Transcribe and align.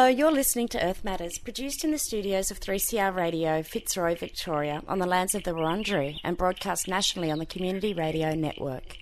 Hello, 0.00 0.08
you're 0.08 0.32
listening 0.32 0.66
to 0.68 0.82
Earth 0.82 1.04
Matters, 1.04 1.36
produced 1.36 1.84
in 1.84 1.90
the 1.90 1.98
studios 1.98 2.50
of 2.50 2.58
3CR 2.58 3.14
Radio, 3.14 3.62
Fitzroy, 3.62 4.16
Victoria, 4.16 4.82
on 4.88 4.98
the 4.98 5.06
lands 5.06 5.34
of 5.34 5.42
the 5.42 5.50
Wurundjeri, 5.50 6.16
and 6.24 6.38
broadcast 6.38 6.88
nationally 6.88 7.30
on 7.30 7.38
the 7.38 7.44
Community 7.44 7.92
Radio 7.92 8.34
Network. 8.34 8.96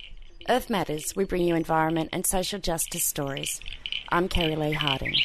Earth 0.49 0.69
Matters, 0.69 1.13
we 1.15 1.23
bring 1.23 1.43
you 1.43 1.55
environment 1.55 2.09
and 2.11 2.27
social 2.27 2.59
justice 2.59 3.05
stories. 3.05 3.61
I'm 4.09 4.27
Kerry 4.27 4.57
Lee 4.57 4.73
Harding. 4.73 5.15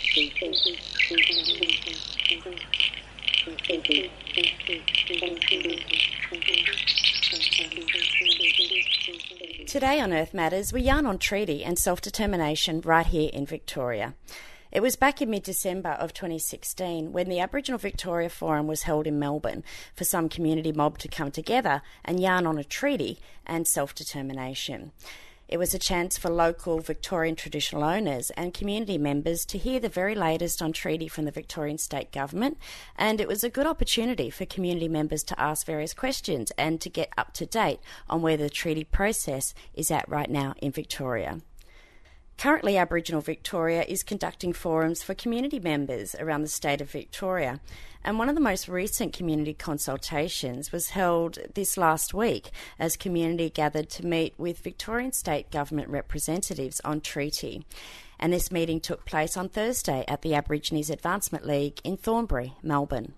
Today 9.67 9.99
on 9.99 10.13
Earth 10.13 10.33
Matters, 10.33 10.73
we 10.73 10.83
yarn 10.83 11.05
on 11.05 11.19
treaty 11.19 11.65
and 11.65 11.77
self 11.77 12.01
determination 12.01 12.81
right 12.83 13.07
here 13.07 13.31
in 13.33 13.45
Victoria. 13.45 14.15
It 14.75 14.83
was 14.83 14.97
back 14.97 15.23
in 15.23 15.31
mid 15.31 15.45
December 15.45 15.91
of 15.91 16.13
2016 16.13 17.13
when 17.13 17.29
the 17.29 17.39
Aboriginal 17.39 17.79
Victoria 17.79 18.29
Forum 18.29 18.67
was 18.67 18.83
held 18.83 19.07
in 19.07 19.21
Melbourne 19.21 19.63
for 19.95 20.03
some 20.03 20.29
community 20.29 20.73
mob 20.73 20.99
to 20.99 21.07
come 21.07 21.31
together 21.31 21.81
and 22.05 22.19
yarn 22.19 22.45
on 22.45 22.59
a 22.59 22.65
treaty 22.65 23.21
and 23.47 23.69
self 23.69 23.95
determination. 23.95 24.91
It 25.47 25.59
was 25.59 25.75
a 25.75 25.79
chance 25.79 26.19
for 26.19 26.29
local 26.29 26.81
Victorian 26.81 27.37
traditional 27.37 27.85
owners 27.85 28.31
and 28.31 28.53
community 28.53 28.99
members 28.99 29.45
to 29.45 29.59
hear 29.59 29.79
the 29.79 29.89
very 29.89 30.17
latest 30.17 30.61
on 30.61 30.73
treaty 30.73 31.07
from 31.07 31.25
the 31.25 31.31
Victorian 31.31 31.79
State 31.79 32.11
Government, 32.11 32.59
and 32.97 33.21
it 33.21 33.29
was 33.29 33.45
a 33.45 33.51
good 33.51 33.69
opportunity 33.69 34.29
for 34.29 34.45
community 34.45 34.89
members 34.89 35.23
to 35.23 35.41
ask 35.41 35.65
various 35.65 35.95
questions 35.95 36.51
and 36.59 36.81
to 36.81 36.91
get 36.91 37.11
up 37.17 37.33
to 37.35 37.47
date 37.47 37.79
on 38.11 38.23
where 38.23 38.37
the 38.37 38.51
treaty 38.51 38.83
process 38.83 39.55
is 39.73 39.93
at 39.93 40.09
right 40.09 40.31
now 40.31 40.53
in 40.61 40.73
Victoria. 40.73 41.43
Currently, 42.37 42.77
Aboriginal 42.77 43.21
Victoria 43.21 43.85
is 43.89 44.03
conducting 44.03 44.53
forums 44.53 45.03
for 45.03 45.15
community 45.15 45.61
members 45.61 46.15
around 46.17 46.43
the 46.43 46.49
state 46.49 46.81
of 46.81 46.91
Victoria. 46.91 47.61
And 48.05 48.19
one 48.19 48.29
of 48.29 48.35
the 48.35 48.41
most 48.41 48.69
recent 48.69 49.15
community 49.15 49.55
consultations 49.55 50.71
was 50.71 50.91
held 50.91 51.39
this 51.55 51.79
last 51.79 52.13
week 52.13 52.51
as 52.79 52.99
community 52.99 53.49
gathered 53.49 53.89
to 53.91 54.07
meet 54.07 54.35
with 54.37 54.59
Victorian 54.59 55.13
state 55.13 55.51
government 55.51 55.89
representatives 55.89 56.81
on 56.85 57.01
treaty. 57.01 57.65
And 58.19 58.33
this 58.33 58.53
meeting 58.53 58.81
took 58.81 59.07
place 59.07 59.37
on 59.37 59.49
Thursday 59.49 60.05
at 60.07 60.21
the 60.21 60.35
Aborigines 60.35 60.91
Advancement 60.91 61.47
League 61.47 61.81
in 61.83 61.97
Thornbury, 61.97 62.55
Melbourne. 62.63 63.15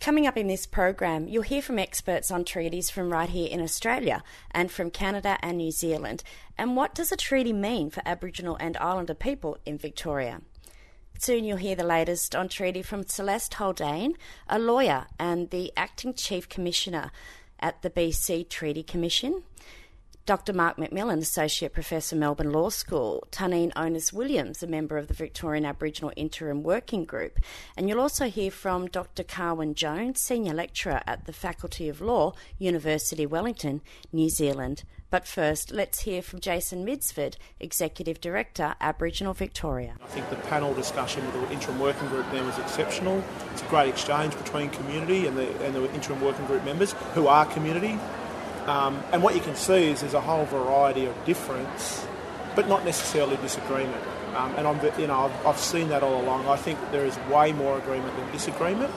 Coming 0.00 0.26
up 0.26 0.36
in 0.36 0.46
this 0.46 0.66
program, 0.66 1.26
you'll 1.26 1.42
hear 1.42 1.62
from 1.62 1.78
experts 1.78 2.30
on 2.30 2.44
treaties 2.44 2.90
from 2.90 3.10
right 3.10 3.28
here 3.28 3.48
in 3.50 3.60
Australia 3.60 4.22
and 4.50 4.70
from 4.70 4.90
Canada 4.90 5.38
and 5.40 5.58
New 5.58 5.72
Zealand. 5.72 6.22
And 6.56 6.76
what 6.76 6.94
does 6.94 7.10
a 7.10 7.16
treaty 7.16 7.52
mean 7.52 7.90
for 7.90 8.02
Aboriginal 8.06 8.56
and 8.60 8.76
Islander 8.76 9.14
people 9.14 9.58
in 9.64 9.78
Victoria? 9.78 10.42
Soon 11.18 11.44
you'll 11.44 11.56
hear 11.56 11.74
the 11.74 11.82
latest 11.82 12.36
on 12.36 12.48
treaty 12.48 12.82
from 12.82 13.06
Celeste 13.06 13.54
Haldane, 13.54 14.16
a 14.48 14.58
lawyer 14.58 15.06
and 15.18 15.50
the 15.50 15.72
acting 15.76 16.14
chief 16.14 16.48
commissioner 16.48 17.10
at 17.58 17.80
the 17.82 17.90
BC 17.90 18.48
Treaty 18.48 18.82
Commission. 18.82 19.42
Dr. 20.26 20.52
Mark 20.52 20.76
McMillan, 20.76 21.20
Associate 21.20 21.72
Professor, 21.72 22.16
Melbourne 22.16 22.50
Law 22.50 22.68
School, 22.68 23.28
Tarneen 23.30 23.70
Onus 23.76 24.12
Williams, 24.12 24.60
a 24.60 24.66
member 24.66 24.98
of 24.98 25.06
the 25.06 25.14
Victorian 25.14 25.64
Aboriginal 25.64 26.12
Interim 26.16 26.64
Working 26.64 27.04
Group, 27.04 27.38
and 27.76 27.88
you'll 27.88 28.00
also 28.00 28.28
hear 28.28 28.50
from 28.50 28.88
Dr. 28.88 29.22
Carwyn 29.22 29.76
Jones, 29.76 30.20
Senior 30.20 30.52
Lecturer 30.52 31.00
at 31.06 31.26
the 31.26 31.32
Faculty 31.32 31.88
of 31.88 32.00
Law, 32.00 32.32
University 32.58 33.24
Wellington, 33.24 33.82
New 34.12 34.28
Zealand. 34.28 34.82
But 35.10 35.28
first, 35.28 35.70
let's 35.70 36.00
hear 36.00 36.22
from 36.22 36.40
Jason 36.40 36.84
Mifsud, 36.84 37.36
Executive 37.60 38.20
Director, 38.20 38.74
Aboriginal 38.80 39.32
Victoria. 39.32 39.94
I 40.02 40.08
think 40.08 40.28
the 40.28 40.36
panel 40.48 40.74
discussion 40.74 41.24
with 41.24 41.48
the 41.48 41.54
interim 41.54 41.78
working 41.78 42.08
group 42.08 42.28
then 42.32 42.44
was 42.44 42.58
exceptional. 42.58 43.22
It's 43.52 43.62
a 43.62 43.66
great 43.66 43.88
exchange 43.88 44.36
between 44.36 44.70
community 44.70 45.28
and 45.28 45.38
the, 45.38 45.48
and 45.64 45.72
the 45.72 45.88
interim 45.94 46.20
working 46.20 46.46
group 46.46 46.64
members 46.64 46.94
who 47.14 47.28
are 47.28 47.46
community 47.46 47.96
um, 48.66 49.02
and 49.12 49.22
what 49.22 49.34
you 49.34 49.40
can 49.40 49.54
see 49.54 49.90
is 49.90 50.00
there's 50.00 50.14
a 50.14 50.20
whole 50.20 50.44
variety 50.44 51.06
of 51.06 51.24
difference, 51.24 52.06
but 52.54 52.68
not 52.68 52.84
necessarily 52.84 53.36
disagreement. 53.36 54.02
Um, 54.34 54.54
and 54.56 54.66
I'm, 54.66 55.00
you 55.00 55.06
know, 55.06 55.20
I've, 55.26 55.46
I've, 55.46 55.58
seen 55.58 55.88
that 55.88 56.02
all 56.02 56.20
along. 56.20 56.46
I 56.46 56.56
think 56.56 56.78
there 56.90 57.06
is 57.06 57.16
way 57.30 57.52
more 57.52 57.78
agreement 57.78 58.14
than 58.16 58.30
disagreement, 58.32 58.92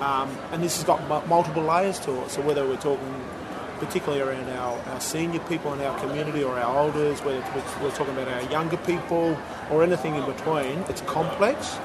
um, 0.00 0.36
and 0.52 0.62
this 0.62 0.76
has 0.76 0.84
got 0.84 1.00
m- 1.10 1.28
multiple 1.28 1.62
layers 1.62 1.98
to 2.00 2.22
it. 2.22 2.30
So 2.30 2.42
whether 2.42 2.66
we're 2.66 2.76
talking 2.76 3.24
particularly 3.78 4.22
around 4.22 4.48
our, 4.50 4.78
our 4.90 5.00
senior 5.00 5.40
people 5.40 5.72
in 5.72 5.80
our 5.80 5.98
community 6.00 6.42
or 6.42 6.58
our 6.58 6.76
elders, 6.76 7.20
whether 7.22 7.42
we're 7.82 7.90
talking 7.90 8.14
about 8.14 8.28
our 8.28 8.42
younger 8.50 8.76
people 8.78 9.36
or 9.70 9.82
anything 9.82 10.14
in 10.14 10.24
between, 10.26 10.78
it's 10.88 11.00
complex. 11.02 11.76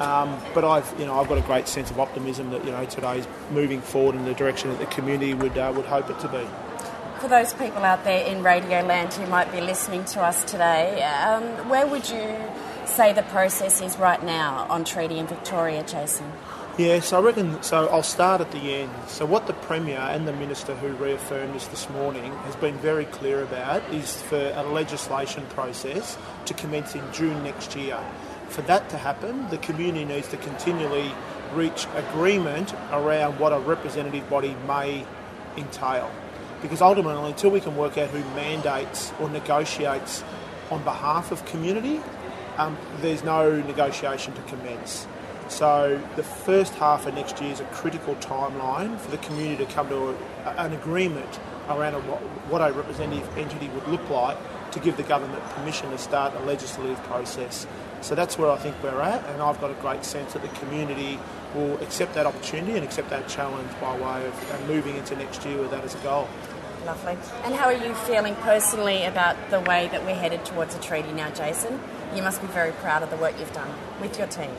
Um, 0.00 0.38
but 0.54 0.64
I've, 0.64 0.92
you 0.98 1.06
know, 1.06 1.18
I've 1.18 1.28
got 1.28 1.38
a 1.38 1.46
great 1.46 1.68
sense 1.68 1.90
of 1.90 1.98
optimism 1.98 2.50
that 2.50 2.64
you 2.64 2.70
know 2.70 2.84
today's 2.84 3.26
moving 3.50 3.80
forward 3.80 4.14
in 4.14 4.24
the 4.24 4.34
direction 4.34 4.70
that 4.70 4.78
the 4.78 4.86
community 4.86 5.34
would 5.34 5.56
uh, 5.56 5.72
would 5.74 5.86
hope 5.86 6.10
it 6.10 6.18
to 6.20 6.28
be 6.28 6.46
for 7.20 7.28
those 7.28 7.54
people 7.54 7.82
out 7.82 8.04
there 8.04 8.26
in 8.26 8.42
Radio 8.42 8.82
Land 8.82 9.12
who 9.14 9.26
might 9.26 9.50
be 9.50 9.60
listening 9.60 10.04
to 10.04 10.20
us 10.22 10.44
today, 10.44 11.02
um, 11.02 11.42
where 11.68 11.86
would 11.86 12.08
you 12.08 12.36
say 12.84 13.12
the 13.12 13.22
process 13.24 13.80
is 13.80 13.98
right 13.98 14.22
now 14.22 14.66
on 14.68 14.84
treaty 14.84 15.18
in 15.18 15.26
Victoria, 15.26 15.82
Jason? 15.82 16.30
Yeah, 16.78 17.00
so 17.00 17.18
I 17.18 17.22
reckon, 17.22 17.62
so 17.62 17.88
I'll 17.88 18.02
start 18.02 18.42
at 18.42 18.52
the 18.52 18.58
end. 18.58 18.92
So, 19.06 19.24
what 19.24 19.46
the 19.46 19.54
Premier 19.54 19.98
and 19.98 20.28
the 20.28 20.32
Minister 20.34 20.74
who 20.74 20.88
reaffirmed 21.02 21.54
this 21.54 21.66
this 21.68 21.88
morning 21.88 22.32
has 22.32 22.54
been 22.56 22.76
very 22.76 23.06
clear 23.06 23.42
about 23.42 23.82
is 23.94 24.20
for 24.22 24.52
a 24.54 24.62
legislation 24.62 25.46
process 25.46 26.18
to 26.44 26.52
commence 26.52 26.94
in 26.94 27.02
June 27.14 27.42
next 27.42 27.74
year. 27.74 27.98
For 28.48 28.62
that 28.62 28.88
to 28.90 28.98
happen, 28.98 29.48
the 29.50 29.58
community 29.58 30.04
needs 30.04 30.28
to 30.28 30.36
continually 30.36 31.12
reach 31.52 31.86
agreement 31.94 32.74
around 32.90 33.38
what 33.38 33.52
a 33.52 33.58
representative 33.58 34.28
body 34.28 34.56
may 34.66 35.06
entail 35.56 36.10
because 36.62 36.80
ultimately, 36.80 37.30
until 37.30 37.50
we 37.50 37.60
can 37.60 37.76
work 37.76 37.98
out 37.98 38.10
who 38.10 38.18
mandates 38.34 39.12
or 39.20 39.28
negotiates 39.28 40.24
on 40.70 40.82
behalf 40.84 41.30
of 41.30 41.44
community, 41.46 42.00
um, 42.56 42.76
there's 43.00 43.22
no 43.22 43.60
negotiation 43.62 44.32
to 44.34 44.42
commence. 44.42 45.06
So 45.48 46.00
the 46.16 46.22
first 46.22 46.74
half 46.74 47.06
of 47.06 47.14
next 47.14 47.40
year 47.40 47.52
is 47.52 47.60
a 47.60 47.64
critical 47.66 48.16
timeline 48.16 48.98
for 48.98 49.10
the 49.10 49.18
community 49.18 49.64
to 49.64 49.72
come 49.72 49.88
to 49.90 50.08
a, 50.44 50.48
an 50.58 50.72
agreement 50.72 51.38
around 51.68 51.94
a, 51.94 52.00
what 52.00 52.68
a 52.68 52.72
representative 52.72 53.28
entity 53.38 53.68
would 53.68 53.86
look 53.88 54.08
like 54.10 54.38
to 54.72 54.80
give 54.80 54.96
the 54.96 55.02
government 55.04 55.42
permission 55.50 55.90
to 55.90 55.98
start 55.98 56.34
a 56.34 56.40
legislative 56.40 57.00
process. 57.04 57.66
So 58.00 58.14
that's 58.14 58.38
where 58.38 58.50
I 58.50 58.56
think 58.56 58.76
we're 58.82 59.00
at, 59.00 59.24
and 59.30 59.42
I've 59.42 59.60
got 59.60 59.70
a 59.70 59.74
great 59.74 60.04
sense 60.04 60.32
that 60.34 60.42
the 60.42 60.48
community 60.60 61.18
will 61.54 61.76
accept 61.82 62.14
that 62.14 62.26
opportunity 62.26 62.72
and 62.72 62.84
accept 62.84 63.10
that 63.10 63.28
challenge 63.28 63.70
by 63.80 63.96
way 63.98 64.26
of 64.26 64.68
moving 64.68 64.96
into 64.96 65.16
next 65.16 65.44
year 65.44 65.58
with 65.58 65.70
that 65.70 65.84
as 65.84 65.94
a 65.94 65.98
goal. 65.98 66.28
Lovely. 66.84 67.16
And 67.42 67.54
how 67.54 67.64
are 67.64 67.72
you 67.72 67.94
feeling 67.94 68.36
personally 68.36 69.04
about 69.04 69.36
the 69.50 69.60
way 69.60 69.88
that 69.88 70.04
we're 70.04 70.14
headed 70.14 70.44
towards 70.44 70.74
a 70.76 70.80
treaty 70.80 71.12
now, 71.12 71.30
Jason? 71.30 71.80
You 72.14 72.22
must 72.22 72.40
be 72.40 72.46
very 72.48 72.72
proud 72.72 73.02
of 73.02 73.10
the 73.10 73.16
work 73.16 73.34
you've 73.40 73.52
done 73.52 73.70
with 74.00 74.18
your 74.18 74.28
team 74.28 74.50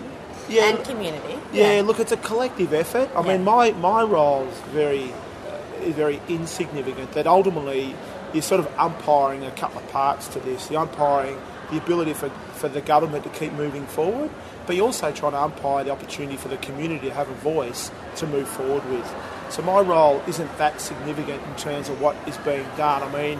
yeah, 0.49 0.69
and 0.69 0.83
community. 0.83 1.39
Yeah, 1.53 1.75
yeah, 1.75 1.81
look, 1.81 1.99
it's 1.99 2.11
a 2.11 2.17
collective 2.17 2.73
effort. 2.73 3.09
I 3.15 3.21
yeah. 3.21 3.33
mean, 3.33 3.43
my, 3.43 3.71
my 3.71 4.03
role 4.03 4.47
is 4.47 4.59
very, 4.71 5.13
uh, 5.47 5.89
very 5.91 6.21
insignificant. 6.27 7.11
That 7.13 7.27
ultimately 7.27 7.95
you're 8.33 8.41
sort 8.41 8.59
of 8.59 8.67
umpiring 8.77 9.45
a 9.45 9.51
couple 9.51 9.79
of 9.79 9.89
parts 9.89 10.27
to 10.29 10.39
this. 10.39 10.67
The 10.67 10.77
umpiring 10.77 11.37
the 11.72 11.78
ability 11.78 12.13
for, 12.13 12.29
for 12.29 12.69
the 12.69 12.81
government 12.81 13.23
to 13.23 13.29
keep 13.29 13.53
moving 13.53 13.85
forward, 13.85 14.29
but 14.66 14.75
you're 14.75 14.85
also 14.85 15.11
trying 15.11 15.33
to 15.33 15.41
umpire 15.41 15.83
the 15.83 15.91
opportunity 15.91 16.38
for 16.38 16.47
the 16.47 16.57
community 16.57 17.07
to 17.07 17.13
have 17.13 17.29
a 17.29 17.35
voice 17.35 17.91
to 18.17 18.28
move 18.28 18.47
forward 18.47 18.85
with. 18.89 19.16
So 19.50 19.61
my 19.61 19.79
role 19.79 20.22
isn't 20.28 20.58
that 20.58 20.81
significant 20.81 21.41
in 21.43 21.55
terms 21.55 21.90
of 21.90 22.02
what 22.02 22.16
is 22.28 22.37
being 22.40 22.66
done. 22.75 23.03
I 23.03 23.11
mean, 23.11 23.40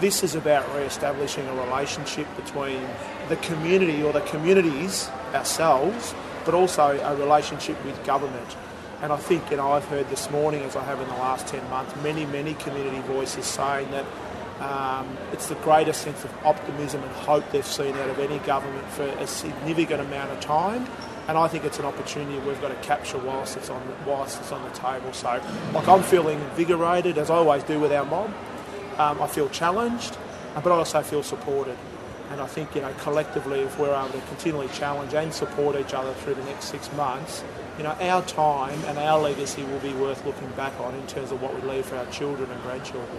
this 0.00 0.22
is 0.22 0.34
about 0.34 0.66
re-establishing 0.74 1.46
a 1.46 1.54
relationship 1.54 2.26
between 2.36 2.80
the 3.28 3.36
community 3.36 4.02
or 4.02 4.12
the 4.12 4.22
communities 4.22 5.08
ourselves, 5.34 6.14
but 6.44 6.54
also 6.54 6.98
a 6.98 7.16
relationship 7.16 7.82
with 7.84 8.04
government. 8.04 8.56
And 9.02 9.12
I 9.12 9.16
think, 9.16 9.50
you 9.50 9.56
know, 9.56 9.72
I've 9.72 9.84
heard 9.84 10.08
this 10.10 10.30
morning, 10.30 10.62
as 10.62 10.76
I 10.76 10.84
have 10.84 11.00
in 11.00 11.08
the 11.08 11.14
last 11.14 11.48
10 11.48 11.68
months, 11.70 11.94
many, 12.02 12.24
many 12.26 12.54
community 12.54 13.00
voices 13.00 13.44
saying 13.44 13.90
that 13.90 14.06
um, 14.62 15.18
it's 15.32 15.48
the 15.48 15.56
greatest 15.56 16.02
sense 16.02 16.22
of 16.22 16.32
optimism 16.44 17.02
and 17.02 17.10
hope 17.12 17.50
they've 17.50 17.66
seen 17.66 17.96
out 17.96 18.08
of 18.08 18.20
any 18.20 18.38
government 18.40 18.86
for 18.90 19.02
a 19.02 19.26
significant 19.26 20.00
amount 20.00 20.30
of 20.30 20.38
time. 20.38 20.86
And 21.26 21.36
I 21.36 21.48
think 21.48 21.64
it's 21.64 21.80
an 21.80 21.84
opportunity 21.84 22.38
we've 22.46 22.60
got 22.60 22.68
to 22.68 22.86
capture 22.86 23.18
whilst 23.18 23.56
it's 23.56 23.70
on 23.70 23.84
the, 23.88 23.94
whilst 24.08 24.40
it's 24.40 24.52
on 24.52 24.62
the 24.62 24.70
table. 24.70 25.12
So, 25.12 25.42
like 25.72 25.88
I'm 25.88 26.02
feeling 26.02 26.40
invigorated 26.40 27.18
as 27.18 27.28
I 27.28 27.36
always 27.36 27.64
do 27.64 27.80
with 27.80 27.92
our 27.92 28.04
mob. 28.04 28.32
Um, 28.98 29.20
I 29.20 29.26
feel 29.26 29.48
challenged, 29.48 30.16
but 30.54 30.66
I 30.66 30.70
also 30.70 31.02
feel 31.02 31.24
supported. 31.24 31.76
And 32.30 32.40
I 32.40 32.46
think 32.46 32.74
you 32.74 32.82
know 32.82 32.92
collectively, 32.98 33.60
if 33.60 33.78
we're 33.78 33.94
able 33.94 34.10
to 34.10 34.26
continually 34.26 34.68
challenge 34.68 35.12
and 35.12 35.34
support 35.34 35.76
each 35.76 35.92
other 35.92 36.12
through 36.14 36.34
the 36.34 36.44
next 36.44 36.66
six 36.66 36.92
months, 36.92 37.42
you 37.78 37.84
know 37.84 37.96
our 38.00 38.22
time 38.22 38.78
and 38.84 38.98
our 38.98 39.20
legacy 39.20 39.64
will 39.64 39.80
be 39.80 39.92
worth 39.94 40.24
looking 40.24 40.50
back 40.50 40.78
on 40.80 40.94
in 40.94 41.06
terms 41.08 41.32
of 41.32 41.42
what 41.42 41.54
we 41.54 41.68
leave 41.68 41.84
for 41.84 41.96
our 41.96 42.06
children 42.06 42.50
and 42.50 42.62
grandchildren. 42.62 43.18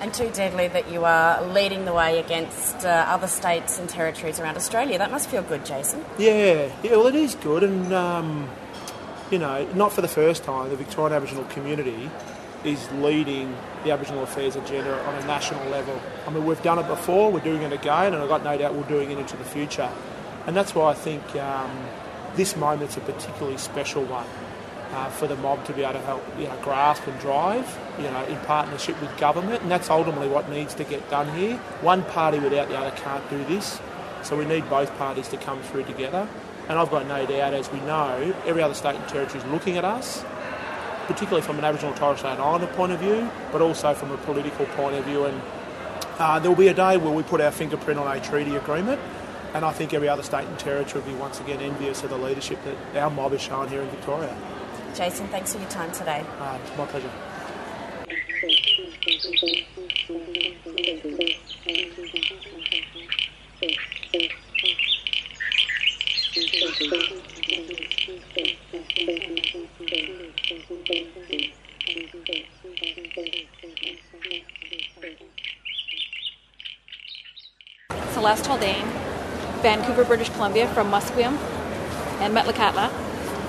And 0.00 0.12
too 0.12 0.30
deadly 0.30 0.68
that 0.68 0.90
you 0.90 1.04
are 1.04 1.42
leading 1.52 1.86
the 1.86 1.92
way 1.92 2.18
against 2.18 2.84
uh, 2.84 3.06
other 3.08 3.26
states 3.26 3.78
and 3.78 3.88
territories 3.88 4.38
around 4.38 4.56
Australia. 4.56 4.98
That 4.98 5.10
must 5.10 5.28
feel 5.30 5.42
good, 5.42 5.64
Jason. 5.64 6.04
Yeah, 6.18 6.70
yeah. 6.82 6.90
Well, 6.92 7.06
it 7.06 7.14
is 7.14 7.34
good, 7.36 7.64
and 7.64 7.92
um, 7.92 8.48
you 9.30 9.38
know, 9.38 9.66
not 9.74 9.92
for 9.92 10.02
the 10.02 10.08
first 10.08 10.44
time, 10.44 10.68
the 10.68 10.76
Victorian 10.76 11.14
Aboriginal 11.14 11.44
community 11.44 12.10
is 12.64 12.90
leading 12.92 13.56
the 13.84 13.90
Aboriginal 13.90 14.22
affairs 14.22 14.56
agenda 14.56 15.02
on 15.06 15.14
a 15.14 15.26
national 15.26 15.64
level. 15.70 15.98
I 16.26 16.30
mean, 16.30 16.44
we've 16.44 16.62
done 16.62 16.78
it 16.78 16.86
before, 16.88 17.32
we're 17.32 17.40
doing 17.40 17.62
it 17.62 17.72
again, 17.72 18.12
and 18.12 18.22
I've 18.22 18.28
got 18.28 18.44
no 18.44 18.56
doubt 18.58 18.74
we're 18.74 18.88
doing 18.88 19.10
it 19.10 19.18
into 19.18 19.36
the 19.36 19.44
future. 19.44 19.90
And 20.46 20.56
that's 20.56 20.74
why 20.74 20.90
I 20.90 20.94
think 20.94 21.22
um, 21.36 21.70
this 22.34 22.56
moment's 22.56 22.96
a 22.96 23.00
particularly 23.00 23.56
special 23.56 24.04
one 24.04 24.26
uh, 24.96 25.10
for 25.10 25.26
the 25.26 25.36
mob 25.36 25.62
to 25.66 25.74
be 25.74 25.82
able 25.82 25.92
to 25.92 26.00
help, 26.00 26.24
you 26.38 26.46
know, 26.46 26.56
grasp 26.62 27.06
and 27.06 27.20
drive, 27.20 27.78
you 27.98 28.04
know, 28.04 28.24
in 28.24 28.38
partnership 28.40 28.98
with 29.02 29.14
government. 29.18 29.60
And 29.60 29.70
that's 29.70 29.90
ultimately 29.90 30.28
what 30.28 30.48
needs 30.48 30.72
to 30.74 30.84
get 30.84 31.08
done 31.10 31.28
here. 31.36 31.58
One 31.82 32.02
party 32.04 32.38
without 32.38 32.68
the 32.68 32.78
other 32.78 32.96
can't 32.96 33.28
do 33.28 33.44
this. 33.44 33.78
So 34.22 34.38
we 34.38 34.46
need 34.46 34.68
both 34.70 34.96
parties 34.96 35.28
to 35.28 35.36
come 35.36 35.60
through 35.62 35.84
together. 35.84 36.26
And 36.68 36.78
I've 36.78 36.90
got 36.90 37.06
no 37.06 37.26
doubt, 37.26 37.52
as 37.52 37.70
we 37.70 37.78
know, 37.80 38.34
every 38.46 38.62
other 38.62 38.74
state 38.74 38.96
and 38.96 39.06
territory 39.06 39.44
is 39.44 39.50
looking 39.50 39.76
at 39.76 39.84
us 39.84 40.24
particularly 41.06 41.42
from 41.42 41.56
an 41.58 41.64
Aboriginal 41.64 41.94
Torres 41.94 42.18
Strait 42.18 42.32
Islander 42.32 42.66
point 42.66 42.90
of 42.90 42.98
view, 42.98 43.30
but 43.52 43.62
also 43.62 43.94
from 43.94 44.10
a 44.10 44.16
political 44.18 44.66
point 44.66 44.96
of 44.96 45.04
view. 45.04 45.24
And 45.24 45.40
uh, 46.18 46.38
there 46.40 46.50
will 46.50 46.58
be 46.58 46.68
a 46.68 46.74
day 46.74 46.96
where 46.96 47.12
we 47.12 47.22
put 47.22 47.40
our 47.40 47.52
fingerprint 47.52 48.00
on 48.00 48.16
a 48.16 48.20
treaty 48.20 48.56
agreement, 48.56 49.00
and 49.54 49.64
I 49.64 49.72
think 49.72 49.94
every 49.94 50.08
other 50.08 50.22
state 50.22 50.46
and 50.46 50.58
territory 50.58 51.04
will 51.04 51.12
be 51.12 51.18
once 51.18 51.40
again 51.40 51.60
envious 51.60 52.02
of 52.02 52.10
the 52.10 52.18
leadership 52.18 52.58
that 52.64 53.02
our 53.02 53.10
mob 53.10 53.32
is 53.32 53.40
showing 53.40 53.68
here 53.68 53.82
in 53.82 53.88
Victoria. 53.90 54.36
Jason, 54.96 55.28
thanks 55.28 55.52
for 55.52 55.60
your 55.60 55.68
time 55.68 55.92
today. 55.92 56.24
Uh, 56.38 56.58
it's 56.64 56.78
my 56.78 56.86
pleasure. 56.86 57.10
Celeste 78.12 78.46
Haldane, 78.46 78.88
Vancouver, 79.60 80.04
British 80.04 80.30
Columbia, 80.30 80.66
from 80.68 80.90
Musqueam 80.90 81.36
and 82.20 82.34
Metlakatla. 82.34 83.05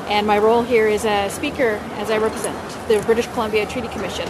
And 0.09 0.25
my 0.25 0.37
role 0.37 0.63
here 0.63 0.87
is 0.87 1.03
a 1.03 1.29
speaker 1.29 1.81
as 1.95 2.09
I 2.09 2.17
represent 2.17 2.55
the 2.87 3.01
British 3.05 3.27
Columbia 3.27 3.65
Treaty 3.65 3.89
Commission. 3.89 4.27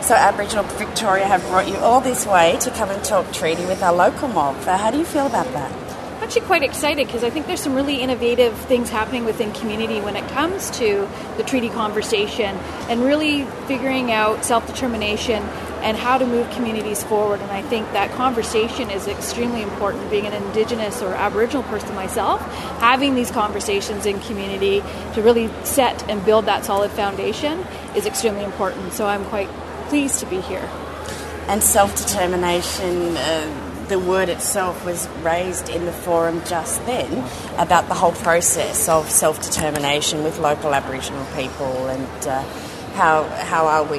So, 0.00 0.14
Aboriginal 0.14 0.64
Victoria 0.64 1.26
have 1.26 1.42
brought 1.48 1.68
you 1.68 1.76
all 1.76 2.00
this 2.00 2.24
way 2.24 2.56
to 2.60 2.70
come 2.70 2.88
and 2.88 3.04
talk 3.04 3.32
treaty 3.32 3.66
with 3.66 3.82
our 3.82 3.92
local 3.92 4.28
mob. 4.28 4.56
How 4.64 4.90
do 4.90 4.98
you 4.98 5.04
feel 5.04 5.26
about 5.26 5.46
that? 5.52 5.72
I'm 6.16 6.22
actually 6.22 6.46
quite 6.46 6.62
excited 6.62 7.06
because 7.06 7.24
I 7.24 7.30
think 7.30 7.46
there's 7.46 7.60
some 7.60 7.74
really 7.74 7.96
innovative 7.96 8.56
things 8.66 8.90
happening 8.90 9.24
within 9.24 9.52
community 9.52 10.00
when 10.00 10.16
it 10.16 10.28
comes 10.28 10.70
to 10.78 11.08
the 11.36 11.42
treaty 11.42 11.68
conversation 11.68 12.56
and 12.88 13.02
really 13.02 13.44
figuring 13.66 14.12
out 14.12 14.44
self 14.44 14.66
determination 14.66 15.42
and 15.82 15.96
how 15.96 16.18
to 16.18 16.26
move 16.26 16.50
communities 16.50 17.02
forward. 17.02 17.40
And 17.40 17.50
I 17.50 17.62
think 17.62 17.90
that 17.92 18.10
conversation 18.12 18.90
is 18.90 19.06
extremely 19.06 19.62
important. 19.62 20.10
Being 20.10 20.26
an 20.26 20.32
Indigenous 20.32 21.02
or 21.02 21.14
Aboriginal 21.14 21.62
person 21.64 21.94
myself, 21.94 22.40
having 22.80 23.14
these 23.14 23.30
conversations 23.30 24.06
in 24.06 24.20
community 24.20 24.82
to 25.14 25.22
really 25.22 25.50
set 25.64 26.08
and 26.08 26.24
build 26.24 26.46
that 26.46 26.64
solid 26.64 26.90
foundation 26.90 27.64
is 27.96 28.06
extremely 28.06 28.44
important. 28.44 28.92
So 28.92 29.06
I'm 29.06 29.24
quite 29.26 29.48
pleased 29.88 30.20
to 30.20 30.26
be 30.26 30.40
here. 30.40 30.68
And 31.48 31.62
self 31.62 31.96
determination. 31.96 33.16
Uh, 33.16 33.66
the 33.90 33.98
word 33.98 34.28
itself 34.28 34.86
was 34.86 35.08
raised 35.20 35.68
in 35.68 35.84
the 35.84 35.92
forum 35.92 36.40
just 36.46 36.86
then 36.86 37.28
about 37.58 37.88
the 37.88 37.94
whole 37.94 38.12
process 38.12 38.88
of 38.88 39.10
self 39.10 39.42
determination 39.42 40.22
with 40.22 40.38
local 40.38 40.72
Aboriginal 40.72 41.26
people 41.34 41.88
and 41.88 42.26
uh, 42.28 42.40
how 42.94 43.24
how 43.24 43.66
are 43.66 43.82
we 43.82 43.98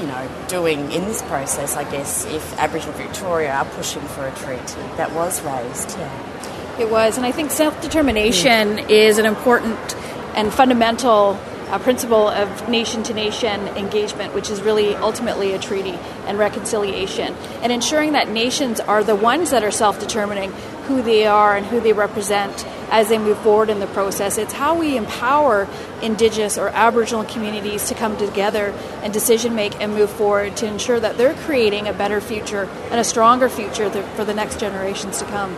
you 0.00 0.06
know, 0.06 0.28
doing 0.48 0.90
in 0.92 1.04
this 1.04 1.22
process, 1.22 1.76
I 1.76 1.90
guess, 1.90 2.24
if 2.26 2.58
Aboriginal 2.58 2.94
Victoria 2.94 3.52
are 3.52 3.64
pushing 3.64 4.02
for 4.02 4.26
a 4.26 4.34
treaty. 4.36 4.80
That 4.96 5.12
was 5.12 5.42
raised, 5.42 5.96
yeah. 5.98 6.80
It 6.80 6.90
was, 6.90 7.16
and 7.16 7.24
I 7.24 7.32
think 7.32 7.50
self 7.50 7.80
determination 7.80 8.76
mm. 8.76 8.90
is 8.90 9.18
an 9.18 9.26
important 9.26 9.96
and 10.34 10.52
fundamental 10.52 11.38
uh, 11.68 11.78
principle 11.78 12.28
of 12.28 12.68
nation 12.68 13.02
to 13.04 13.14
nation 13.14 13.68
engagement, 13.68 14.34
which 14.34 14.50
is 14.50 14.60
really 14.60 14.94
ultimately 14.94 15.54
a 15.54 15.58
treaty 15.58 15.98
and 16.26 16.38
reconciliation, 16.38 17.34
and 17.62 17.72
ensuring 17.72 18.12
that 18.12 18.28
nations 18.28 18.78
are 18.78 19.02
the 19.02 19.16
ones 19.16 19.50
that 19.50 19.64
are 19.64 19.70
self 19.70 19.98
determining 19.98 20.52
who 20.86 21.02
they 21.02 21.26
are 21.26 21.56
and 21.56 21.66
who 21.66 21.80
they 21.80 21.92
represent 21.92 22.64
as 22.90 23.08
they 23.08 23.18
move 23.18 23.38
forward 23.38 23.68
in 23.68 23.80
the 23.80 23.86
process. 23.86 24.38
It's 24.38 24.52
how 24.52 24.78
we 24.78 24.96
empower 24.96 25.68
Indigenous 26.02 26.58
or 26.58 26.68
Aboriginal 26.68 27.24
communities 27.24 27.88
to 27.88 27.94
come 27.94 28.16
together 28.16 28.72
and 29.02 29.12
decision 29.12 29.54
make 29.54 29.80
and 29.80 29.94
move 29.94 30.10
forward 30.10 30.56
to 30.58 30.66
ensure 30.66 31.00
that 31.00 31.18
they're 31.18 31.34
creating 31.34 31.88
a 31.88 31.92
better 31.92 32.20
future 32.20 32.68
and 32.90 33.00
a 33.00 33.04
stronger 33.04 33.48
future 33.48 33.90
for 33.90 34.24
the 34.24 34.34
next 34.34 34.60
generations 34.60 35.18
to 35.18 35.24
come. 35.26 35.56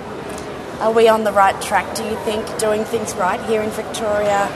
Are 0.80 0.92
we 0.92 1.08
on 1.08 1.25
the 1.25 1.32
right 1.32 1.60
track, 1.60 1.96
do 1.96 2.04
you 2.04 2.16
think, 2.25 2.58
doing 2.58 2.84
things 2.84 3.14
right 3.14 3.40
here 3.46 3.62
in 3.62 3.70
Victoria 3.70 4.46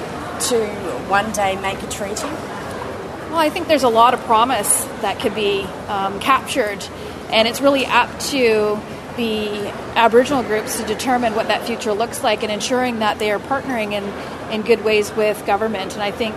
to 0.49 0.67
one 1.09 1.33
day 1.33 1.61
make 1.61 1.83
a 1.83 1.89
treaty? 1.89 2.23
Well, 2.23 3.41
I 3.41 3.49
think 3.51 3.67
there's 3.67 3.83
a 3.83 3.89
lot 3.89 4.15
of 4.15 4.21
promise 4.21 4.85
that 5.01 5.19
could 5.19 5.35
be 5.35 5.63
um, 5.89 6.21
captured, 6.21 6.85
and 7.31 7.49
it's 7.49 7.61
really 7.61 7.87
up 7.87 8.21
to 8.31 8.79
the 9.17 9.69
Aboriginal 9.97 10.43
groups 10.43 10.79
to 10.79 10.87
determine 10.87 11.35
what 11.35 11.49
that 11.49 11.67
future 11.67 11.93
looks 11.93 12.23
like 12.23 12.43
and 12.43 12.53
ensuring 12.53 13.01
that 13.01 13.19
they 13.19 13.31
are 13.31 13.39
partnering 13.39 13.93
in, 13.93 14.05
in 14.53 14.63
good 14.63 14.85
ways 14.85 15.13
with 15.13 15.45
government. 15.47 15.95
And 15.95 16.03
I 16.03 16.11
think, 16.11 16.35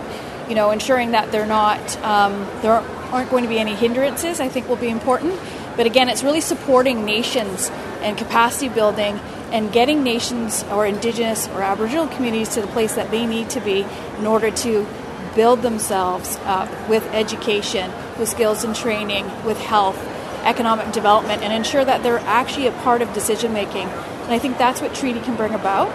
you 0.48 0.54
know, 0.54 0.70
ensuring 0.70 1.12
that 1.12 1.32
they're 1.32 1.46
not, 1.46 1.96
um, 2.02 2.46
there 2.62 2.72
aren't 2.72 3.30
going 3.30 3.44
to 3.44 3.48
be 3.48 3.58
any 3.58 3.74
hindrances, 3.74 4.40
I 4.40 4.48
think 4.48 4.68
will 4.68 4.76
be 4.76 4.88
important. 4.90 5.38
But 5.76 5.86
again, 5.86 6.08
it's 6.08 6.22
really 6.22 6.40
supporting 6.40 7.04
nations 7.04 7.70
and 8.00 8.16
capacity 8.16 8.68
building 8.68 9.18
and 9.52 9.72
getting 9.72 10.02
nations 10.02 10.64
or 10.70 10.86
Indigenous 10.86 11.48
or 11.48 11.62
Aboriginal 11.62 12.08
communities 12.08 12.50
to 12.54 12.60
the 12.60 12.66
place 12.66 12.94
that 12.94 13.10
they 13.10 13.26
need 13.26 13.50
to 13.50 13.60
be 13.60 13.86
in 14.18 14.26
order 14.26 14.50
to 14.50 14.86
build 15.34 15.62
themselves 15.62 16.36
up 16.44 16.68
with 16.88 17.04
education, 17.12 17.92
with 18.18 18.28
skills 18.28 18.64
and 18.64 18.74
training, 18.74 19.26
with 19.44 19.58
health, 19.58 19.98
economic 20.46 20.92
development 20.92 21.42
and 21.42 21.52
ensure 21.52 21.84
that 21.84 22.02
they're 22.02 22.20
actually 22.20 22.66
a 22.68 22.72
part 22.72 23.02
of 23.02 23.12
decision 23.12 23.52
making. 23.52 23.88
And 23.88 24.32
I 24.32 24.38
think 24.38 24.58
that's 24.58 24.80
what 24.80 24.94
treaty 24.94 25.20
can 25.20 25.36
bring 25.36 25.54
about. 25.54 25.92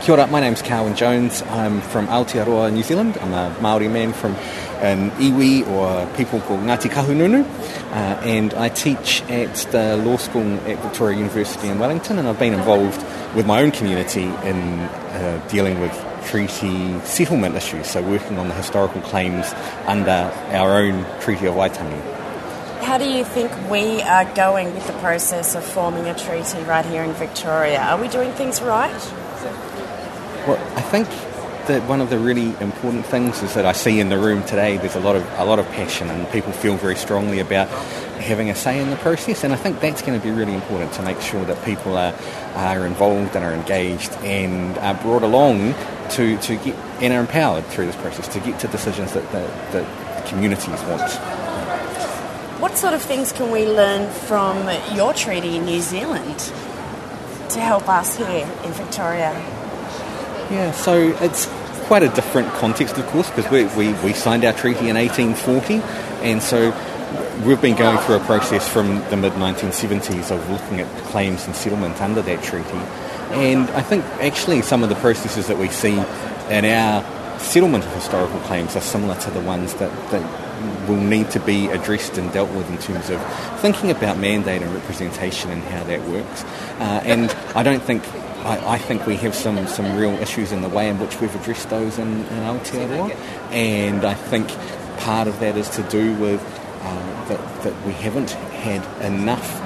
Kia 0.00 0.14
ora, 0.14 0.26
my 0.28 0.40
name's 0.40 0.62
Carwyn 0.62 0.96
Jones. 0.96 1.42
I'm 1.42 1.82
from 1.82 2.06
Aotearoa, 2.06 2.72
New 2.72 2.82
Zealand. 2.82 3.18
I'm 3.20 3.34
a 3.34 3.54
Māori 3.60 3.90
man 3.90 4.14
from 4.14 4.34
an 4.80 5.10
iwi 5.12 5.68
or 5.68 6.06
people 6.16 6.40
called 6.40 6.60
Ngāti 6.60 6.88
Kahungunu. 6.88 7.44
Uh, 7.44 7.94
and 8.24 8.54
I 8.54 8.70
teach 8.70 9.22
at 9.24 9.54
the 9.72 9.98
law 9.98 10.16
school 10.16 10.54
at 10.60 10.78
Victoria 10.78 11.18
University 11.18 11.68
in 11.68 11.78
Wellington 11.78 12.18
and 12.18 12.26
I've 12.26 12.38
been 12.38 12.54
involved 12.54 13.04
with 13.36 13.46
my 13.46 13.60
own 13.60 13.72
community 13.72 14.24
in 14.24 14.80
uh, 14.80 15.46
dealing 15.50 15.80
with 15.80 15.92
treaty 16.24 16.98
settlement 17.00 17.54
issues, 17.54 17.86
so 17.86 18.02
working 18.02 18.38
on 18.38 18.48
the 18.48 18.54
historical 18.54 19.00
claims 19.02 19.52
under 19.86 20.32
our 20.52 20.78
own 20.78 21.04
Treaty 21.20 21.46
of 21.46 21.54
Waitangi. 21.54 22.19
How 22.82 22.98
do 22.98 23.08
you 23.08 23.24
think 23.24 23.52
we 23.70 24.02
are 24.02 24.24
going 24.34 24.74
with 24.74 24.86
the 24.86 24.92
process 24.94 25.54
of 25.54 25.64
forming 25.64 26.06
a 26.06 26.14
treaty 26.14 26.62
right 26.64 26.84
here 26.84 27.04
in 27.04 27.12
Victoria? 27.12 27.80
Are 27.80 28.00
we 28.00 28.08
doing 28.08 28.32
things 28.32 28.60
right? 28.60 28.90
Well, 30.46 30.58
I 30.76 30.80
think 30.80 31.08
that 31.68 31.86
one 31.88 32.00
of 32.00 32.10
the 32.10 32.18
really 32.18 32.56
important 32.60 33.06
things 33.06 33.42
is 33.42 33.54
that 33.54 33.64
I 33.64 33.72
see 33.72 34.00
in 34.00 34.08
the 34.08 34.18
room 34.18 34.42
today. 34.42 34.76
There's 34.76 34.96
a 34.96 35.00
lot 35.00 35.14
of 35.14 35.24
a 35.38 35.44
lot 35.44 35.58
of 35.58 35.66
passion, 35.68 36.08
and 36.08 36.28
people 36.32 36.52
feel 36.52 36.76
very 36.76 36.96
strongly 36.96 37.38
about 37.38 37.68
having 38.18 38.50
a 38.50 38.54
say 38.54 38.80
in 38.80 38.90
the 38.90 38.96
process. 38.96 39.44
And 39.44 39.52
I 39.52 39.56
think 39.56 39.80
that's 39.80 40.02
going 40.02 40.18
to 40.18 40.24
be 40.24 40.32
really 40.32 40.54
important 40.54 40.92
to 40.94 41.02
make 41.02 41.20
sure 41.20 41.44
that 41.44 41.64
people 41.64 41.96
are 41.96 42.14
are 42.56 42.86
involved 42.86 43.36
and 43.36 43.44
are 43.44 43.52
engaged 43.52 44.10
and 44.24 44.76
are 44.78 44.94
brought 44.94 45.22
along 45.22 45.74
to, 46.10 46.36
to 46.38 46.56
get 46.56 46.74
and 47.00 47.12
are 47.12 47.20
empowered 47.20 47.64
through 47.66 47.86
this 47.86 47.96
process 47.96 48.26
to 48.28 48.40
get 48.40 48.58
to 48.60 48.68
decisions 48.68 49.12
that, 49.12 49.30
that, 49.30 49.72
that 49.72 50.26
communities 50.26 50.80
want. 50.84 51.39
What 52.60 52.76
sort 52.76 52.92
of 52.92 53.00
things 53.00 53.32
can 53.32 53.50
we 53.50 53.66
learn 53.66 54.10
from 54.10 54.68
your 54.94 55.14
treaty 55.14 55.56
in 55.56 55.64
New 55.64 55.80
Zealand 55.80 56.38
to 57.48 57.58
help 57.58 57.88
us 57.88 58.18
here 58.18 58.46
in 58.64 58.72
Victoria? 58.72 59.32
Yeah, 60.50 60.70
so 60.72 61.16
it's 61.22 61.46
quite 61.86 62.02
a 62.02 62.10
different 62.10 62.48
context, 62.52 62.98
of 62.98 63.06
course, 63.06 63.30
because 63.30 63.50
we, 63.50 63.64
we, 63.78 63.94
we 64.04 64.12
signed 64.12 64.44
our 64.44 64.52
treaty 64.52 64.90
in 64.90 64.96
1840, 64.96 65.76
and 66.22 66.42
so 66.42 66.68
we've 67.46 67.62
been 67.62 67.76
going 67.76 67.96
through 68.00 68.16
a 68.16 68.24
process 68.26 68.68
from 68.68 68.98
the 69.08 69.16
mid 69.16 69.32
1970s 69.32 70.30
of 70.30 70.50
looking 70.50 70.80
at 70.80 71.04
claims 71.04 71.46
and 71.46 71.56
settlement 71.56 71.98
under 72.02 72.20
that 72.20 72.44
treaty. 72.44 72.68
And 73.32 73.70
I 73.70 73.80
think 73.80 74.04
actually 74.20 74.60
some 74.60 74.82
of 74.82 74.90
the 74.90 74.96
processes 74.96 75.46
that 75.46 75.56
we 75.56 75.68
see 75.68 75.94
in 75.94 76.64
our 76.66 77.02
settlement 77.40 77.86
of 77.86 77.94
historical 77.94 78.38
claims 78.40 78.76
are 78.76 78.82
similar 78.82 79.14
to 79.20 79.30
the 79.30 79.40
ones 79.40 79.72
that, 79.76 79.90
that 80.10 80.79
will 80.90 81.00
need 81.00 81.30
to 81.30 81.40
be 81.40 81.68
addressed 81.68 82.18
and 82.18 82.32
dealt 82.32 82.50
with 82.50 82.68
in 82.68 82.78
terms 82.78 83.10
of 83.10 83.20
thinking 83.60 83.90
about 83.90 84.18
mandate 84.18 84.62
and 84.62 84.74
representation 84.74 85.50
and 85.50 85.62
how 85.62 85.84
that 85.84 86.02
works. 86.08 86.44
Uh, 86.80 87.02
and 87.04 87.30
I 87.54 87.62
don't 87.62 87.82
think 87.82 88.02
I, 88.44 88.74
I, 88.74 88.78
think 88.78 89.06
we 89.06 89.16
have 89.16 89.34
some, 89.34 89.66
some 89.66 89.96
real 89.96 90.12
issues 90.12 90.50
in 90.50 90.62
the 90.62 90.68
way 90.68 90.88
in 90.88 90.98
which 90.98 91.20
we've 91.20 91.34
addressed 91.34 91.68
those 91.68 91.98
in, 91.98 92.08
in 92.08 92.42
Aotearoa, 92.42 93.14
and 93.52 94.04
I 94.04 94.14
think 94.14 94.48
part 95.00 95.28
of 95.28 95.38
that 95.40 95.58
is 95.58 95.68
to 95.70 95.82
do 95.84 96.14
with 96.14 96.42
uh, 96.82 97.28
that, 97.28 97.62
that 97.64 97.86
we 97.86 97.92
haven't 97.92 98.30
had 98.30 98.82
enough 99.04 99.60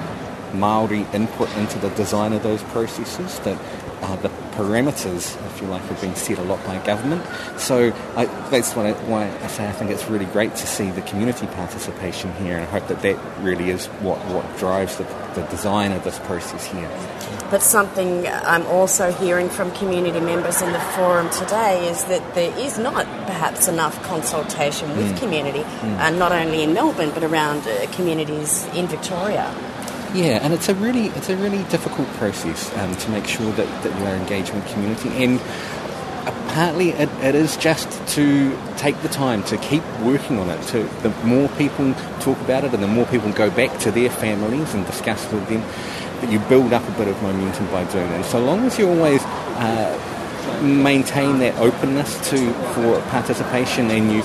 Maori 0.53 1.05
input 1.13 1.49
into 1.55 1.79
the 1.79 1.89
design 1.91 2.33
of 2.33 2.43
those 2.43 2.63
processes, 2.63 3.39
that 3.39 3.57
uh, 4.05 4.15
the 4.17 4.29
parameters, 4.55 5.35
if 5.47 5.61
you 5.61 5.67
like, 5.67 5.81
have 5.83 5.99
been 5.99 6.15
set 6.15 6.37
a 6.37 6.43
lot 6.43 6.63
by 6.65 6.77
government. 6.85 7.25
So 7.57 7.91
I, 8.15 8.25
that's 8.49 8.75
I, 8.77 8.93
why 9.09 9.29
I 9.29 9.47
say 9.47 9.67
I 9.67 9.71
think 9.71 9.91
it's 9.91 10.07
really 10.07 10.25
great 10.25 10.55
to 10.55 10.67
see 10.67 10.91
the 10.91 11.01
community 11.01 11.47
participation 11.47 12.31
here, 12.35 12.55
and 12.55 12.63
I 12.63 12.69
hope 12.69 12.87
that 12.87 13.01
that 13.01 13.17
really 13.41 13.69
is 13.69 13.87
what, 14.05 14.19
what 14.27 14.45
drives 14.57 14.97
the, 14.97 15.03
the 15.35 15.41
design 15.49 15.91
of 15.91 16.03
this 16.03 16.19
process 16.19 16.65
here. 16.67 16.89
But 17.49 17.61
something 17.61 18.27
I'm 18.27 18.65
also 18.67 19.11
hearing 19.11 19.49
from 19.49 19.71
community 19.71 20.19
members 20.19 20.61
in 20.61 20.71
the 20.71 20.79
forum 20.79 21.29
today 21.31 21.87
is 21.89 22.03
that 22.05 22.35
there 22.35 22.55
is 22.57 22.77
not 22.77 23.05
perhaps 23.25 23.67
enough 23.67 24.01
consultation 24.03 24.89
with 24.97 25.13
mm. 25.13 25.19
community, 25.19 25.59
mm. 25.61 25.99
Uh, 25.99 26.09
not 26.11 26.31
only 26.31 26.63
in 26.63 26.73
Melbourne 26.73 27.11
but 27.13 27.23
around 27.23 27.67
uh, 27.67 27.87
communities 27.91 28.65
in 28.73 28.87
Victoria. 28.87 29.53
Yeah, 30.15 30.39
and 30.41 30.53
it's 30.53 30.69
a 30.69 30.75
really 30.75 31.07
it's 31.07 31.27
a 31.27 31.35
really 31.35 31.63
difficult 31.65 32.07
process 32.13 32.73
um, 32.77 32.95
to 32.95 33.09
make 33.11 33.27
sure 33.27 33.51
that, 33.51 33.83
that 33.83 33.99
you 33.99 34.05
are 34.05 34.15
engaged 34.15 34.53
with 34.53 34.65
community 34.71 35.09
and 35.21 35.41
partly 36.55 36.91
it, 36.91 37.09
it 37.21 37.35
is 37.35 37.57
just 37.57 37.89
to 38.15 38.57
take 38.77 38.97
the 39.01 39.09
time 39.09 39.43
to 39.43 39.57
keep 39.57 39.83
working 39.99 40.39
on 40.39 40.49
it. 40.49 40.61
To 40.67 40.83
the 41.03 41.09
more 41.25 41.49
people 41.57 41.93
talk 42.21 42.39
about 42.39 42.63
it 42.63 42.73
and 42.73 42.81
the 42.81 42.87
more 42.87 43.05
people 43.07 43.29
go 43.33 43.51
back 43.51 43.77
to 43.79 43.91
their 43.91 44.09
families 44.09 44.73
and 44.73 44.85
discuss 44.85 45.29
with 45.33 45.45
them, 45.49 45.59
that 46.21 46.31
you 46.31 46.39
build 46.47 46.71
up 46.71 46.87
a 46.87 46.91
bit 46.93 47.09
of 47.09 47.21
momentum 47.21 47.65
by 47.67 47.83
doing 47.91 48.09
it. 48.11 48.23
So 48.23 48.39
long 48.39 48.65
as 48.65 48.79
you 48.79 48.87
always 48.87 49.21
uh, 49.21 50.61
maintain 50.63 51.39
that 51.39 51.57
openness 51.57 52.29
to 52.29 52.53
for 52.73 53.01
participation 53.09 53.91
and 53.91 54.13
you 54.13 54.23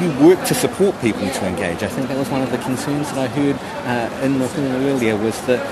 you 0.00 0.10
work 0.26 0.44
to 0.46 0.54
support 0.54 0.98
people 1.00 1.28
to 1.28 1.46
engage. 1.46 1.82
I 1.82 1.88
think 1.88 2.08
that 2.08 2.18
was 2.18 2.28
one 2.28 2.42
of 2.42 2.50
the 2.50 2.58
concerns 2.58 3.08
that 3.12 3.18
I 3.18 3.26
heard 3.28 3.56
uh, 3.86 4.24
in 4.24 4.38
the 4.38 4.48
hall 4.48 4.64
earlier 4.64 5.16
was 5.16 5.40
that 5.46 5.64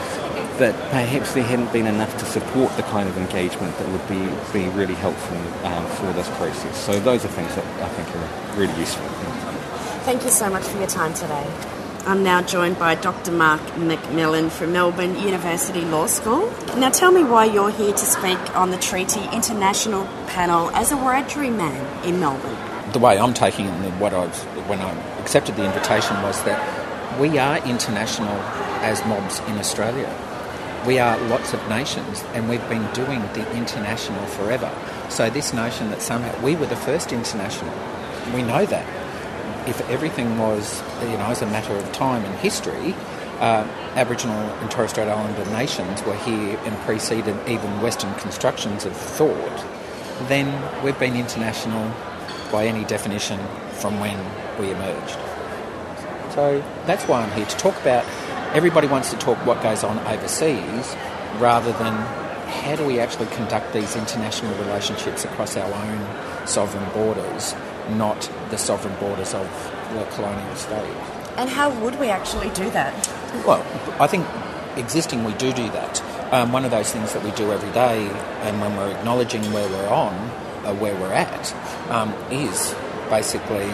that 0.58 0.74
perhaps 0.90 1.34
there 1.34 1.44
hadn't 1.44 1.70
been 1.70 1.86
enough 1.86 2.16
to 2.18 2.24
support 2.24 2.74
the 2.76 2.82
kind 2.84 3.08
of 3.08 3.16
engagement 3.18 3.76
that 3.76 3.86
would 3.90 4.08
be, 4.08 4.20
be 4.58 4.68
really 4.70 4.94
helpful 4.94 5.36
um, 5.66 5.86
for 5.96 6.10
this 6.14 6.28
process. 6.38 6.76
So 6.82 6.98
those 7.00 7.26
are 7.26 7.28
things 7.28 7.54
that 7.54 7.64
I 7.82 7.88
think 7.88 8.08
are 8.16 8.58
really 8.58 8.74
useful. 8.80 9.06
Thank 10.04 10.24
you 10.24 10.30
so 10.30 10.48
much 10.48 10.64
for 10.64 10.78
your 10.78 10.86
time 10.86 11.12
today. 11.12 11.46
I'm 12.06 12.22
now 12.22 12.40
joined 12.40 12.78
by 12.78 12.94
Dr. 12.94 13.32
Mark 13.32 13.60
McMillan 13.72 14.50
from 14.50 14.72
Melbourne 14.72 15.18
University 15.18 15.82
Law 15.82 16.06
School. 16.06 16.50
Now, 16.78 16.88
tell 16.88 17.12
me 17.12 17.24
why 17.24 17.46
you're 17.46 17.70
here 17.70 17.92
to 17.92 18.06
speak 18.06 18.56
on 18.56 18.70
the 18.70 18.78
Treaty 18.78 19.24
International 19.34 20.06
panel 20.28 20.70
as 20.70 20.92
a 20.92 20.94
Wiradjuri 20.94 21.54
man 21.54 22.04
in 22.04 22.18
Melbourne 22.18 22.75
the 22.96 23.04
way 23.04 23.18
I'm 23.18 23.34
taking 23.34 23.66
it 23.66 23.72
and 23.72 24.00
what 24.00 24.14
I 24.14 24.26
when 24.70 24.80
I 24.80 24.90
accepted 25.20 25.54
the 25.56 25.66
invitation 25.66 26.16
was 26.22 26.42
that 26.44 26.58
we 27.20 27.36
are 27.36 27.58
international 27.68 28.38
as 28.80 29.04
mobs 29.04 29.38
in 29.40 29.58
Australia. 29.58 30.10
We 30.86 30.98
are 30.98 31.18
lots 31.28 31.52
of 31.52 31.60
nations 31.68 32.24
and 32.32 32.48
we've 32.48 32.66
been 32.70 32.90
doing 32.94 33.20
the 33.34 33.44
international 33.54 34.24
forever. 34.28 34.72
So 35.10 35.28
this 35.28 35.52
notion 35.52 35.90
that 35.90 36.00
somehow 36.00 36.42
we 36.42 36.56
were 36.56 36.64
the 36.64 36.82
first 36.88 37.12
international, 37.12 37.74
we 38.34 38.42
know 38.42 38.64
that. 38.64 38.88
If 39.68 39.78
everything 39.90 40.38
was, 40.38 40.80
you 41.02 41.18
know, 41.18 41.26
as 41.26 41.42
a 41.42 41.46
matter 41.46 41.74
of 41.74 41.92
time 41.92 42.24
and 42.24 42.34
history, 42.38 42.94
uh, 43.40 43.68
Aboriginal 43.94 44.40
and 44.40 44.70
Torres 44.70 44.92
Strait 44.92 45.06
Islander 45.06 45.44
nations 45.50 46.02
were 46.04 46.16
here 46.16 46.58
and 46.64 46.74
preceded 46.88 47.36
even 47.46 47.82
Western 47.82 48.14
constructions 48.14 48.86
of 48.86 48.96
thought, 48.96 49.66
then 50.28 50.48
we've 50.82 50.98
been 50.98 51.14
international 51.14 51.92
by 52.46 52.66
any 52.66 52.84
definition 52.84 53.38
from 53.72 54.00
when 54.00 54.18
we 54.58 54.70
emerged. 54.70 55.18
So 56.34 56.62
that's 56.86 57.04
why 57.04 57.22
I'm 57.22 57.32
here 57.32 57.46
to 57.46 57.56
talk 57.56 57.80
about. 57.80 58.04
Everybody 58.54 58.86
wants 58.86 59.10
to 59.10 59.16
talk 59.16 59.38
what 59.46 59.62
goes 59.62 59.84
on 59.84 59.98
overseas 60.06 60.94
rather 61.38 61.72
than 61.72 61.94
how 62.46 62.76
do 62.76 62.86
we 62.86 63.00
actually 63.00 63.26
conduct 63.26 63.72
these 63.72 63.96
international 63.96 64.54
relationships 64.64 65.24
across 65.24 65.56
our 65.56 65.72
own 65.72 66.46
sovereign 66.46 66.88
borders, 66.92 67.54
not 67.90 68.30
the 68.50 68.56
sovereign 68.56 68.94
borders 69.00 69.34
of 69.34 69.46
the 69.92 70.04
colonial 70.14 70.54
state. 70.56 70.96
And 71.36 71.50
how 71.50 71.70
would 71.80 71.98
we 71.98 72.08
actually 72.08 72.50
do 72.50 72.70
that? 72.70 72.94
Well, 73.46 73.64
I 74.00 74.06
think 74.06 74.26
existing 74.76 75.24
we 75.24 75.32
do 75.34 75.52
do 75.52 75.68
that. 75.70 76.02
Um, 76.32 76.52
one 76.52 76.64
of 76.64 76.70
those 76.70 76.90
things 76.90 77.12
that 77.12 77.22
we 77.22 77.30
do 77.32 77.52
every 77.52 77.70
day, 77.72 78.08
and 78.42 78.60
when 78.60 78.76
we're 78.76 78.90
acknowledging 78.90 79.42
where 79.52 79.68
we're 79.68 79.88
on, 79.88 80.14
uh, 80.64 80.74
where 80.74 80.94
we're 80.96 81.12
at, 81.12 81.54
um, 81.90 82.12
is 82.30 82.74
basically 83.08 83.66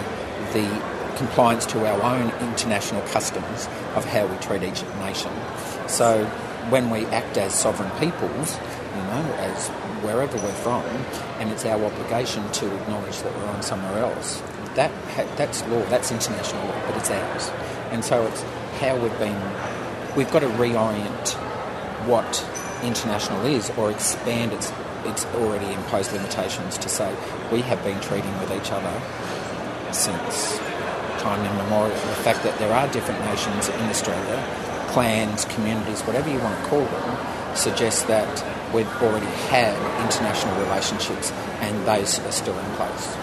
the 0.53 0.83
compliance 1.17 1.67
to 1.67 1.87
our 1.87 2.03
own 2.03 2.31
international 2.51 3.03
customs 3.09 3.67
of 3.95 4.05
how 4.05 4.27
we 4.27 4.37
treat 4.39 4.63
each 4.63 4.83
nation. 4.99 5.31
So 5.89 6.25
when 6.71 6.91
we 6.91 7.07
act 7.07 7.37
as 7.37 7.55
sovereign 7.55 7.91
peoples, 7.99 8.57
you 8.97 9.03
know, 9.03 9.35
as 9.39 9.69
wherever 10.03 10.37
we're 10.39 10.53
from, 10.53 10.85
and 11.39 11.51
it's 11.51 11.65
our 11.65 11.83
obligation 11.85 12.51
to 12.53 12.83
acknowledge 12.83 13.21
that 13.23 13.35
we're 13.37 13.47
on 13.47 13.63
somewhere 13.63 14.03
else. 14.03 14.43
That 14.75 14.91
that's 15.37 15.63
law, 15.69 15.83
that's 15.87 16.11
international 16.11 16.67
law, 16.67 16.87
but 16.87 16.97
it's 16.97 17.11
ours, 17.11 17.51
and 17.91 18.05
so 18.05 18.27
it's 18.27 18.43
how 18.81 18.97
we've 18.97 19.19
been. 19.19 19.41
We've 20.17 20.31
got 20.31 20.41
to 20.41 20.49
reorient 20.49 21.29
what 22.07 22.47
international 22.83 23.45
is, 23.47 23.71
or 23.77 23.91
expand 23.91 24.53
its 24.53 24.73
its 25.07 25.25
already 25.37 25.73
imposed 25.73 26.13
limitations 26.13 26.79
to 26.79 26.89
say 26.89 27.15
we 27.51 27.61
have 27.63 27.83
been 27.85 28.01
treating 28.01 28.33
with 28.39 28.53
each 28.53 28.71
other 28.73 28.93
since 29.93 30.59
time 31.19 31.45
immemorial. 31.47 31.95
The 31.95 32.23
fact 32.27 32.43
that 32.43 32.59
there 32.59 32.73
are 32.73 32.91
different 32.93 33.25
nations 33.25 33.69
in 33.69 33.87
Australia, 33.89 34.43
clans, 34.89 35.45
communities, 35.47 36.03
whatever 36.03 36.31
you 36.31 36.39
want 36.39 36.59
to 36.63 36.69
call 36.69 36.85
them, 36.85 37.57
suggests 37.57 38.03
that 38.05 38.29
we've 38.75 38.89
already 39.03 39.27
had 39.49 39.77
international 40.05 40.59
relationships 40.65 41.31
and 41.61 41.87
those 41.87 42.19
are 42.21 42.33
still 42.33 42.59
in 42.59 42.71
place. 42.77 43.17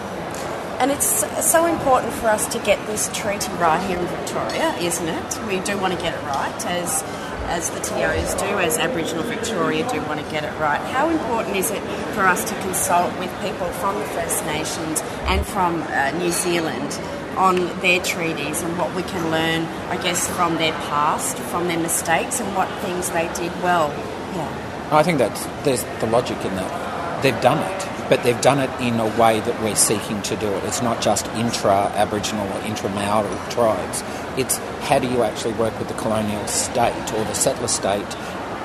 And 0.80 0.92
it's 0.92 1.26
so 1.46 1.66
important 1.66 2.14
for 2.14 2.28
us 2.28 2.48
to 2.54 2.60
get 2.60 2.80
this 2.88 3.10
treaty 3.14 3.52
right 3.54 3.86
here 3.86 4.00
in 4.00 4.06
Victoria, 4.08 4.74
isn't 4.78 5.10
it? 5.10 5.40
We 5.46 5.60
do 5.60 5.78
want 5.78 5.94
to 5.94 6.00
get 6.00 6.14
it 6.14 6.24
right 6.26 6.66
as 6.68 7.04
as 7.50 7.70
the 7.72 7.80
TOs 7.80 8.36
do, 8.36 8.60
as 8.60 8.78
Aboriginal 8.78 9.24
Victoria 9.24 9.90
do 9.90 10.00
want 10.04 10.24
to 10.24 10.32
get 10.32 10.44
it 10.44 10.54
right. 10.60 10.80
How 10.92 11.10
important 11.10 11.56
is 11.56 11.72
it 11.72 11.82
for 12.14 12.22
us 12.22 12.48
to 12.50 12.56
consult 12.62 13.18
with 13.20 13.32
people 13.42 13.68
from 13.82 13.98
the 13.98 14.06
First 14.06 14.46
Nations 14.46 15.02
and 15.26 15.46
from 15.46 15.82
uh, 15.84 16.12
New 16.12 16.32
Zealand 16.32 17.00
on 17.36 17.56
their 17.82 18.02
treaties 18.02 18.62
and 18.62 18.78
what 18.78 18.94
we 18.96 19.04
can 19.04 19.32
learn, 19.32 19.66
I 19.90 20.02
guess, 20.02 20.28
from 20.36 20.56
their 20.56 20.74
past, 20.74 21.38
from 21.38 21.68
their 21.68 21.80
mistakes, 21.80 22.40
and 22.40 22.56
what 22.56 22.70
things 22.82 23.10
they 23.10 23.28
did 23.34 23.52
well? 23.64 23.90
Yeah. 24.36 24.88
I 24.92 25.04
think 25.04 25.18
that 25.18 25.36
there's 25.64 25.84
the 26.00 26.08
logic 26.08 26.38
in 26.46 26.56
that. 26.56 27.24
They've 27.24 27.42
done 27.42 27.60
it 27.60 27.99
but 28.10 28.24
they've 28.24 28.42
done 28.42 28.60
it 28.60 28.70
in 28.82 29.00
a 29.00 29.06
way 29.20 29.40
that 29.40 29.62
we're 29.62 29.76
seeking 29.76 30.22
to 30.24 30.36
do 30.38 30.48
it. 30.48 30.64
It's 30.64 30.82
not 30.82 31.02
just 31.02 31.28
intra 31.28 31.92
Aboriginal 31.96 32.48
or 32.52 32.62
intra 32.66 32.90
Maori 32.90 33.30
tribes. 33.52 34.04
It's 34.38 34.58
how 34.88 35.00
do 35.00 35.08
you 35.08 35.24
actually 35.24 35.54
work 35.54 35.78
with 35.78 35.88
the 35.88 35.94
colonial 35.94 36.46
state 36.48 37.14
or 37.14 37.24
the 37.26 37.36
settler 37.36 37.68
state 37.68 38.16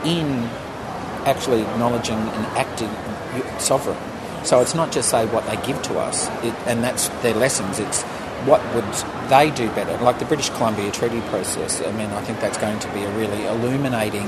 in 0.04 0.48
actually 1.26 1.62
acknowledging 1.62 2.18
and 2.18 2.46
acting 2.56 2.90
sovereign. 3.58 3.98
So 4.44 4.60
it's 4.60 4.74
not 4.74 4.92
just 4.92 5.10
say 5.10 5.26
what 5.26 5.46
they 5.46 5.56
give 5.66 5.80
to 5.84 5.98
us, 5.98 6.28
it, 6.44 6.54
and 6.66 6.82
that's 6.82 7.08
their 7.22 7.34
lessons. 7.34 7.78
It's 7.78 8.02
what 8.46 8.62
would 8.74 8.84
they 9.30 9.50
do 9.50 9.68
better, 9.70 9.96
like 10.04 10.18
the 10.18 10.26
British 10.26 10.50
Columbia 10.50 10.90
Treaty 10.90 11.20
process. 11.22 11.80
I 11.80 11.92
mean, 11.92 12.10
I 12.10 12.22
think 12.22 12.40
that's 12.40 12.58
going 12.58 12.78
to 12.78 12.88
be 12.92 13.02
a 13.02 13.10
really 13.16 13.46
illuminating. 13.46 14.26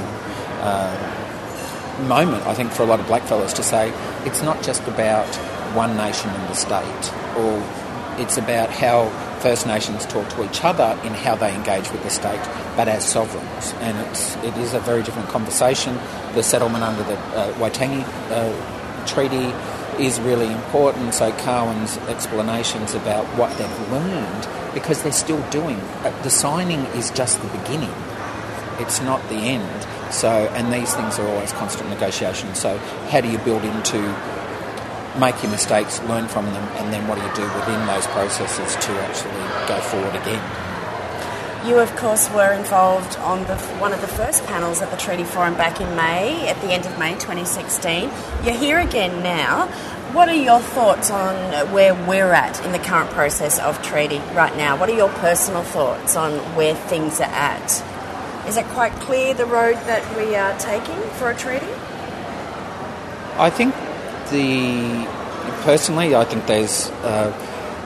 Uh, 0.60 1.22
moment, 2.02 2.46
I 2.46 2.54
think, 2.54 2.72
for 2.72 2.82
a 2.82 2.86
lot 2.86 3.00
of 3.00 3.06
blackfellas 3.06 3.54
to 3.54 3.62
say 3.62 3.90
it's 4.26 4.42
not 4.42 4.62
just 4.62 4.82
about 4.88 5.26
one 5.74 5.96
nation 5.96 6.30
and 6.30 6.48
the 6.48 6.54
state, 6.54 7.12
or 7.36 7.62
it's 8.18 8.36
about 8.36 8.70
how 8.70 9.08
First 9.40 9.66
Nations 9.66 10.06
talk 10.06 10.28
to 10.30 10.44
each 10.44 10.64
other 10.64 10.98
in 11.04 11.12
how 11.12 11.36
they 11.36 11.54
engage 11.54 11.90
with 11.92 12.02
the 12.02 12.10
state, 12.10 12.40
but 12.76 12.88
as 12.88 13.04
sovereigns. 13.04 13.72
And 13.80 13.96
it's, 14.06 14.34
it 14.36 14.56
is 14.56 14.74
a 14.74 14.80
very 14.80 15.02
different 15.02 15.28
conversation. 15.28 15.94
The 16.34 16.42
settlement 16.42 16.82
under 16.82 17.02
the 17.04 17.18
uh, 17.18 17.52
Waitangi 17.54 18.04
uh, 18.30 19.06
Treaty 19.06 19.52
is 20.02 20.18
really 20.20 20.50
important. 20.50 21.14
So 21.14 21.30
Carwyn's 21.32 21.98
explanations 22.08 22.94
about 22.94 23.24
what 23.38 23.56
they've 23.58 23.90
learned, 23.92 24.48
because 24.74 25.02
they're 25.02 25.12
still 25.12 25.42
doing. 25.50 25.78
Uh, 26.02 26.22
the 26.22 26.30
signing 26.30 26.80
is 26.96 27.10
just 27.10 27.40
the 27.40 27.48
beginning. 27.58 27.94
It's 28.80 29.00
not 29.00 29.26
the 29.28 29.36
end. 29.36 29.86
So, 30.12 30.28
and 30.28 30.72
these 30.72 30.94
things 30.94 31.18
are 31.18 31.26
always 31.26 31.52
constant 31.52 31.90
negotiations. 31.90 32.58
So, 32.58 32.78
how 33.10 33.20
do 33.20 33.30
you 33.30 33.38
build 33.38 33.64
into 33.64 34.00
make 35.18 35.42
your 35.42 35.50
mistakes, 35.50 36.00
learn 36.04 36.28
from 36.28 36.46
them, 36.46 36.62
and 36.76 36.92
then 36.92 37.06
what 37.08 37.16
do 37.18 37.24
you 37.24 37.34
do 37.34 37.54
within 37.54 37.86
those 37.86 38.06
processes 38.08 38.74
to 38.84 38.92
actually 39.02 39.68
go 39.68 39.80
forward 39.80 40.14
again? 40.14 40.42
You, 41.66 41.80
of 41.80 41.96
course, 41.96 42.30
were 42.30 42.52
involved 42.52 43.16
on 43.18 43.44
the, 43.44 43.56
one 43.80 43.92
of 43.92 44.00
the 44.00 44.06
first 44.06 44.46
panels 44.46 44.82
at 44.82 44.90
the 44.90 44.96
Treaty 44.96 45.24
Forum 45.24 45.54
back 45.54 45.80
in 45.80 45.96
May, 45.96 46.48
at 46.48 46.60
the 46.60 46.68
end 46.68 46.86
of 46.86 46.96
May 46.98 47.14
2016. 47.14 48.10
You're 48.44 48.54
here 48.54 48.78
again 48.78 49.22
now. 49.22 49.66
What 50.12 50.28
are 50.28 50.34
your 50.34 50.60
thoughts 50.60 51.10
on 51.10 51.72
where 51.72 51.92
we're 51.92 52.32
at 52.32 52.64
in 52.64 52.70
the 52.70 52.78
current 52.78 53.10
process 53.10 53.58
of 53.58 53.82
treaty 53.82 54.18
right 54.32 54.56
now? 54.56 54.78
What 54.78 54.88
are 54.88 54.94
your 54.94 55.08
personal 55.08 55.64
thoughts 55.64 56.14
on 56.14 56.38
where 56.54 56.76
things 56.76 57.20
are 57.20 57.24
at? 57.24 57.82
Is 58.46 58.56
it 58.56 58.64
quite 58.66 58.92
clear 59.00 59.34
the 59.34 59.46
road 59.46 59.74
that 59.86 60.16
we 60.16 60.36
are 60.36 60.56
taking 60.58 61.00
for 61.18 61.30
a 61.30 61.34
treaty? 61.34 61.66
I 63.38 63.50
think 63.50 63.74
the 64.30 65.06
personally, 65.62 66.14
I 66.14 66.24
think 66.24 66.46
there's 66.46 66.90
uh, 67.02 67.32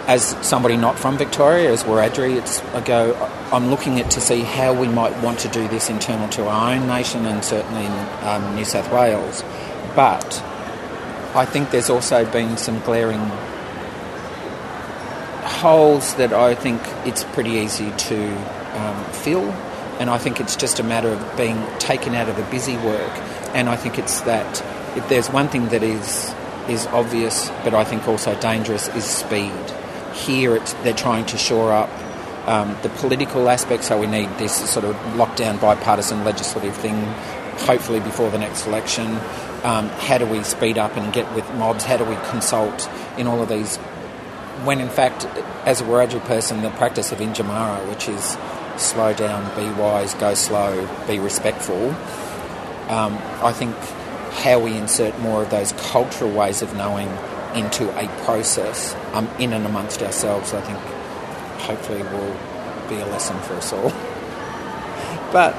as 0.07 0.37
somebody 0.47 0.77
not 0.77 0.99
from 0.99 1.17
Victoria, 1.19 1.73
as 1.73 1.85
Wiradjuri, 1.85 2.37
it's 2.37 2.63
I 2.75 2.81
go. 2.81 3.15
I'm 3.53 3.71
looking 3.71 4.01
at 4.01 4.11
to 4.13 4.21
see 4.21 4.41
how 4.43 4.73
we 4.73 4.87
might 4.89 5.17
want 5.23 5.41
to 5.41 5.49
do 5.49 5.67
this 5.69 5.91
internal 5.91 6.29
to 6.31 6.47
our 6.47 6.75
own 6.75 6.87
nation 6.87 7.27
and 7.27 7.45
certainly 7.45 7.85
in 7.85 7.93
um, 8.27 8.55
New 8.55 8.65
South 8.65 8.93
Wales, 8.93 9.43
but 9.97 10.43
I 11.35 11.45
think 11.45 11.71
there's 11.71 11.91
also 11.91 12.31
been 12.31 12.57
some 12.57 12.81
glaring 12.81 13.21
holes 15.61 16.15
that 16.15 16.33
I 16.33 16.55
think 16.55 16.81
it's 17.07 17.25
pretty 17.25 17.51
easy 17.51 17.91
to 17.91 18.37
um, 18.79 19.05
fill, 19.13 19.53
and 20.01 20.11
I 20.11 20.19
think 20.19 20.41
it's 20.41 20.57
just 20.57 20.81
a 20.81 20.83
matter 20.83 21.11
of 21.11 21.37
being 21.37 21.65
taken 21.79 22.17
out 22.17 22.29
of 22.29 22.37
the 22.37 22.43
busy 22.45 22.77
work. 22.77 23.13
And 23.55 23.69
I 23.69 23.77
think 23.77 23.99
it's 23.99 24.23
that 24.23 24.61
if 24.97 25.09
there's 25.09 25.31
one 25.31 25.49
thing 25.49 25.69
that 25.69 25.85
is 25.85 26.35
is 26.69 26.87
obvious, 26.89 27.51
but 27.63 27.75
I 27.75 27.85
think 27.85 28.09
also 28.09 28.39
dangerous, 28.41 28.89
is 28.89 29.05
speed. 29.05 29.53
Here, 30.15 30.59
they're 30.83 30.93
trying 30.93 31.27
to 31.27 31.39
shore 31.39 31.73
up 31.73 31.91
um, 32.49 32.77
the 32.83 32.89
political 32.89 33.49
aspect, 33.49 33.85
so 33.85 34.01
we 34.01 34.07
need 34.07 34.29
this 34.39 34.55
sort 34.71 34.85
of 34.85 34.97
lockdown 35.15 35.61
bipartisan 35.61 36.25
legislative 36.25 36.77
thing, 36.77 37.03
hopefully 37.67 38.01
before 38.01 38.31
the 38.31 38.39
next 38.39 38.67
election 38.67 39.19
um, 39.65 39.89
how 39.89 40.19
do 40.19 40.27
we 40.27 40.43
speed 40.43 40.79
up 40.79 40.97
and 40.97 41.13
get 41.13 41.33
with 41.35 41.49
mobs? 41.55 41.85
How 41.85 41.97
do 41.97 42.05
we 42.05 42.17
consult 42.31 42.89
in 43.19 43.27
all 43.27 43.43
of 43.43 43.49
these? 43.49 43.77
When 44.65 44.81
in 44.81 44.89
fact, 44.89 45.27
as 45.67 45.81
a 45.81 45.85
Wiradjuri 45.85 46.25
person, 46.25 46.63
the 46.63 46.71
practice 46.71 47.13
of 47.13 47.19
Yindyamarra, 47.19 47.89
which 47.89 48.09
is 48.09 48.37
slow 48.81 49.13
down, 49.13 49.55
be 49.57 49.71
wise, 49.81 50.15
go 50.15 50.35
slow, 50.35 50.89
be 51.07 51.19
respectful, 51.19 51.95
um, 52.91 53.19
I 53.43 53.53
think 53.53 53.77
how 54.43 54.59
we 54.59 54.77
insert 54.77 55.19
more 55.21 55.43
of 55.43 55.51
those 55.51 55.73
cultural 55.73 56.31
ways 56.31 56.61
of 56.63 56.75
knowing 56.75 57.09
into 57.55 57.89
a 57.99 58.09
process 58.25 58.95
um, 59.13 59.29
in 59.39 59.53
and 59.53 59.65
amongst 59.65 60.03
ourselves, 60.03 60.53
I 60.53 60.61
think 60.61 60.79
hopefully 61.61 62.03
will 62.03 62.37
be 62.89 62.97
a 62.97 63.07
lesson 63.07 63.39
for 63.41 63.55
us 63.55 63.73
all. 63.73 63.93
But 65.33 65.55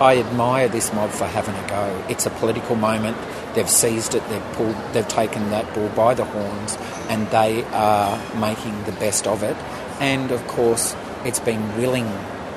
I 0.00 0.18
admire 0.18 0.68
this 0.68 0.92
mob 0.92 1.08
for 1.08 1.24
having 1.24 1.54
a 1.54 1.68
go. 1.68 2.04
It's 2.10 2.26
a 2.26 2.30
political 2.30 2.76
moment. 2.76 3.16
They've 3.54 3.70
seized 3.70 4.14
it. 4.14 4.28
They've 4.28 4.52
pulled. 4.52 4.76
They've 4.92 5.08
taken 5.08 5.48
that 5.50 5.72
bull 5.72 5.88
by 5.90 6.12
the 6.12 6.26
horns, 6.26 6.76
and 7.08 7.26
they 7.28 7.64
are 7.64 8.18
making 8.36 8.84
the 8.84 8.92
best 8.92 9.26
of 9.26 9.42
it. 9.42 9.56
And 10.00 10.32
of 10.32 10.46
course, 10.48 10.94
it's 11.24 11.40
been 11.40 11.76
willing 11.76 12.06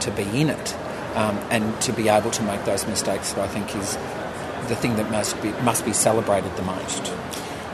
to 0.01 0.11
be 0.11 0.23
in 0.41 0.49
it, 0.49 0.75
um, 1.15 1.37
and 1.49 1.79
to 1.81 1.91
be 1.91 2.09
able 2.09 2.31
to 2.31 2.43
make 2.43 2.63
those 2.65 2.87
mistakes. 2.87 3.33
that 3.33 3.43
I 3.43 3.47
think 3.47 3.75
is 3.75 3.97
the 4.67 4.75
thing 4.75 4.95
that 4.97 5.09
must 5.11 5.41
be 5.41 5.51
must 5.63 5.85
be 5.85 5.93
celebrated 5.93 6.55
the 6.55 6.63
most. 6.63 7.13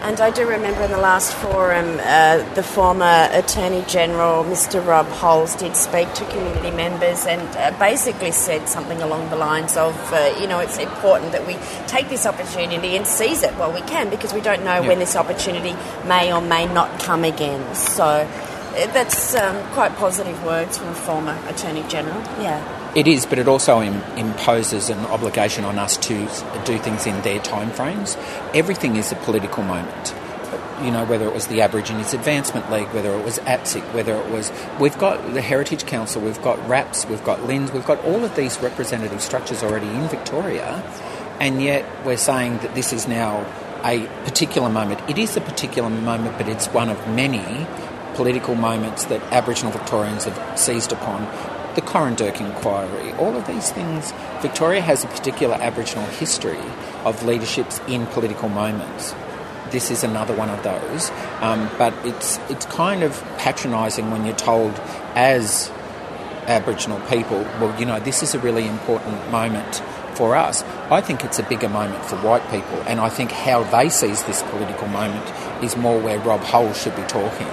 And 0.04 0.20
I 0.20 0.32
do 0.32 0.46
remember 0.46 0.82
in 0.82 0.92
the 0.92 0.98
last 0.98 1.34
forum, 1.34 1.98
uh, 2.02 2.54
the 2.56 2.62
former 2.62 3.30
Attorney 3.32 3.86
General, 3.88 4.44
Mr. 4.44 4.86
Rob 4.86 5.08
Hulls, 5.08 5.56
did 5.56 5.78
speak 5.78 6.14
to 6.16 6.26
community 6.26 6.72
members 6.72 7.26
and 7.26 7.42
uh, 7.56 7.72
basically 7.80 8.32
said 8.32 8.68
something 8.68 9.02
along 9.02 9.30
the 9.30 9.38
lines 9.38 9.78
of, 9.78 9.96
uh, 10.12 10.36
you 10.42 10.46
know, 10.46 10.60
it's 10.60 10.78
important 10.78 11.32
that 11.32 11.48
we 11.48 11.56
take 11.88 12.10
this 12.10 12.26
opportunity 12.26 12.98
and 12.98 13.08
seize 13.08 13.44
it 13.44 13.54
while 13.54 13.72
we 13.72 13.80
can 13.80 14.10
because 14.10 14.34
we 14.34 14.42
don't 14.42 14.66
know 14.66 14.82
when 14.84 15.00
this 15.00 15.16
opportunity 15.16 15.74
may 16.06 16.34
or 16.34 16.42
may 16.42 16.66
not 16.66 17.00
come 17.00 17.24
again. 17.24 17.74
So 17.74 18.30
that's 18.74 19.36
um, 19.36 19.64
quite 19.74 19.96
positive 19.96 20.44
words 20.44 20.78
from 20.78 20.88
a 20.88 20.96
former 20.96 21.38
Attorney 21.48 21.84
General. 21.88 22.20
Yeah. 22.42 22.94
It 22.96 23.08
is, 23.08 23.26
but 23.26 23.40
it 23.40 23.48
also 23.48 23.82
Im- 23.82 24.02
imposes 24.18 24.90
an 24.90 25.00
obligation 25.06 25.64
on 25.64 25.78
us 25.78 25.98
to 25.98 26.28
do 26.66 26.78
things 26.78 27.06
in 27.06 27.22
their 27.22 27.40
timeframes. 27.40 28.18
Everything 28.56 28.96
is 28.96 29.12
a 29.12 29.16
political 29.16 29.64
moment. 29.64 30.14
You 30.82 30.92
know, 30.92 31.06
whether 31.06 31.28
it 31.28 31.34
was 31.34 31.48
the 31.48 31.62
Aborigines 31.62 32.14
Advancement 32.14 32.72
League, 32.72 32.88
whether 32.90 33.14
it 33.14 33.24
was 33.24 33.40
ATSIC, 33.40 33.94
whether 33.94 34.16
it 34.16 34.30
was. 34.32 34.52
We've 34.80 34.98
got 34.98 35.34
the 35.34 35.42
Heritage 35.42 35.86
Council, 35.86 36.22
we've 36.22 36.42
got 36.42 36.58
RAPS, 36.68 37.06
we've 37.06 37.24
got 37.24 37.40
LINZ, 37.40 37.74
we've 37.74 37.86
got 37.86 38.04
all 38.04 38.26
of 38.26 38.36
these 38.36 38.60
representative 38.60 39.22
structures 39.22 39.64
already 39.64 39.88
in 39.88 40.08
Victoria, 40.08 40.84
and 41.40 41.62
yet 41.62 41.86
we're 42.06 42.18
saying 42.18 42.58
that 42.60 42.76
this 42.76 42.92
is 42.92 43.08
now 43.08 43.46
a 43.84 44.08
particular 44.26 44.70
moment. 44.70 45.00
It 45.10 45.18
is 45.18 45.38
a 45.38 45.42
particular 45.42 45.90
moment, 45.90 46.38
but 46.38 46.48
it's 46.48 46.68
one 46.68 46.90
of 46.90 47.08
many 47.08 47.68
political 48.16 48.56
moments 48.56 49.06
that 49.06 49.22
Aboriginal 49.32 49.72
Victorians 49.72 50.26
have 50.26 50.60
seized 50.60 50.92
upon 50.92 51.24
the 51.76 51.82
Coranderrk 51.82 52.40
inquiry, 52.40 53.14
all 53.14 53.36
of 53.36 53.48
these 53.48 53.72
things. 53.72 54.14
Victoria 54.42 54.82
has 54.82 55.04
a 55.04 55.08
particular 55.08 55.56
Aboriginal 55.56 56.06
history 56.06 56.60
of 57.04 57.24
leaderships 57.24 57.80
in 57.88 58.06
political 58.08 58.50
moments. 58.50 59.16
This 59.72 59.90
is 59.90 60.04
another 60.04 60.36
one 60.36 60.50
of 60.50 60.62
those, 60.62 61.10
um, 61.42 61.70
but 61.80 61.94
it's 62.06 62.38
it's 62.50 62.66
kind 62.68 63.02
of 63.02 63.20
patronising 63.40 64.12
when 64.12 64.24
you're 64.24 64.36
told 64.36 64.74
as 65.16 65.72
Aboriginal 66.46 67.00
people, 67.08 67.40
well, 67.60 67.80
you 67.80 67.86
know, 67.86 68.00
this 68.00 68.22
is 68.22 68.36
a 68.36 68.40
really 68.40 68.68
important 68.68 69.32
moment 69.32 69.82
for 70.14 70.36
us. 70.36 70.64
I 70.92 71.02
think 71.02 71.24
it's 71.24 71.40
a 71.40 71.44
bigger 71.44 71.70
moment 71.70 72.06
for 72.06 72.18
white 72.18 72.48
people, 72.52 72.84
and 72.86 73.00
I 73.00 73.10
think 73.10 73.32
how 73.32 73.64
they 73.64 73.90
seize 73.90 74.22
this 74.24 74.44
political 74.44 74.88
moment 74.88 75.26
is 75.64 75.76
more 75.76 76.00
where 76.00 76.20
Rob 76.20 76.42
Hull 76.42 76.74
should 76.74 76.96
be 76.96 77.02
talking, 77.04 77.48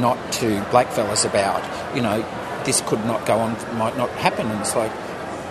not 0.00 0.32
to 0.34 0.60
blackfellas 0.70 1.28
about, 1.28 1.62
you 1.94 2.02
know, 2.02 2.24
this 2.64 2.80
could 2.82 3.04
not 3.04 3.24
go 3.26 3.38
on, 3.38 3.52
might 3.76 3.96
not 3.96 4.10
happen. 4.10 4.46
And 4.50 4.60
it's 4.60 4.76
like, 4.76 4.92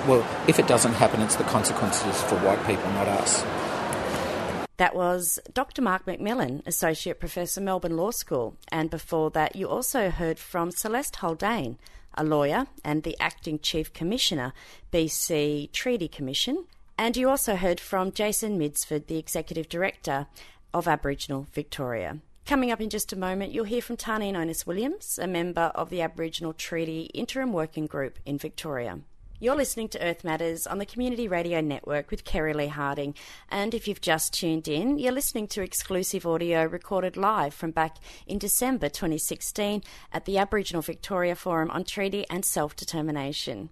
well, 0.07 0.25
if 0.47 0.59
it 0.59 0.67
doesn't 0.67 0.93
happen, 0.93 1.21
it's 1.21 1.35
the 1.35 1.43
consequences 1.45 2.21
for 2.23 2.37
white 2.39 2.63
people, 2.65 2.89
not 2.91 3.07
us. 3.07 3.43
That 4.77 4.93
was 4.93 5.39
Dr. 5.53 5.81
Mark 5.81 6.05
McMillan, 6.05 6.65
Associate 6.67 7.17
Professor, 7.17 7.61
Melbourne 7.61 7.95
Law 7.95 8.11
School. 8.11 8.57
And 8.71 8.89
before 8.89 9.31
that, 9.31 9.55
you 9.55 9.69
also 9.69 10.09
heard 10.09 10.37
from 10.37 10.69
Celeste 10.69 11.17
Haldane, 11.17 11.77
a 12.13 12.23
lawyer 12.23 12.67
and 12.83 13.03
the 13.03 13.15
Acting 13.19 13.59
Chief 13.59 13.93
Commissioner, 13.93 14.53
BC 14.91 15.71
Treaty 15.71 16.09
Commission. 16.09 16.65
And 16.97 17.15
you 17.15 17.29
also 17.29 17.55
heard 17.55 17.79
from 17.79 18.11
Jason 18.11 18.59
Mifsud, 18.59 19.07
the 19.07 19.17
Executive 19.17 19.69
Director 19.69 20.27
of 20.73 20.87
Aboriginal 20.87 21.47
Victoria. 21.53 22.19
Coming 22.45 22.69
up 22.69 22.79
in 22.79 22.91
just 22.91 23.11
a 23.11 23.17
moment, 23.17 23.53
you'll 23.53 23.65
hear 23.65 23.81
from 23.81 23.97
Tarneen 23.97 24.35
Onus 24.35 24.67
Williams, 24.67 25.17
a 25.19 25.25
member 25.25 25.71
of 25.73 25.89
the 25.89 26.01
Aboriginal 26.01 26.53
Treaty 26.53 27.09
Interim 27.11 27.51
Working 27.51 27.87
Group 27.87 28.19
in 28.23 28.37
Victoria. 28.37 28.99
You're 29.39 29.55
listening 29.55 29.89
to 29.89 30.01
Earth 30.01 30.23
Matters 30.23 30.67
on 30.67 30.77
the 30.77 30.85
Community 30.85 31.27
Radio 31.27 31.59
Network 31.59 32.11
with 32.11 32.23
Kerry 32.23 32.53
Lee 32.53 32.67
Harding. 32.67 33.15
And 33.49 33.73
if 33.73 33.87
you've 33.87 33.99
just 33.99 34.31
tuned 34.31 34.67
in, 34.67 34.99
you're 34.99 35.11
listening 35.11 35.47
to 35.49 35.63
exclusive 35.63 36.27
audio 36.27 36.65
recorded 36.65 37.17
live 37.17 37.55
from 37.55 37.71
back 37.71 37.97
in 38.27 38.37
December 38.37 38.89
2016 38.89 39.81
at 40.13 40.25
the 40.25 40.37
Aboriginal 40.37 40.83
Victoria 40.83 41.35
Forum 41.35 41.71
on 41.71 41.83
Treaty 41.83 42.27
and 42.29 42.45
Self 42.45 42.75
Determination. 42.75 43.71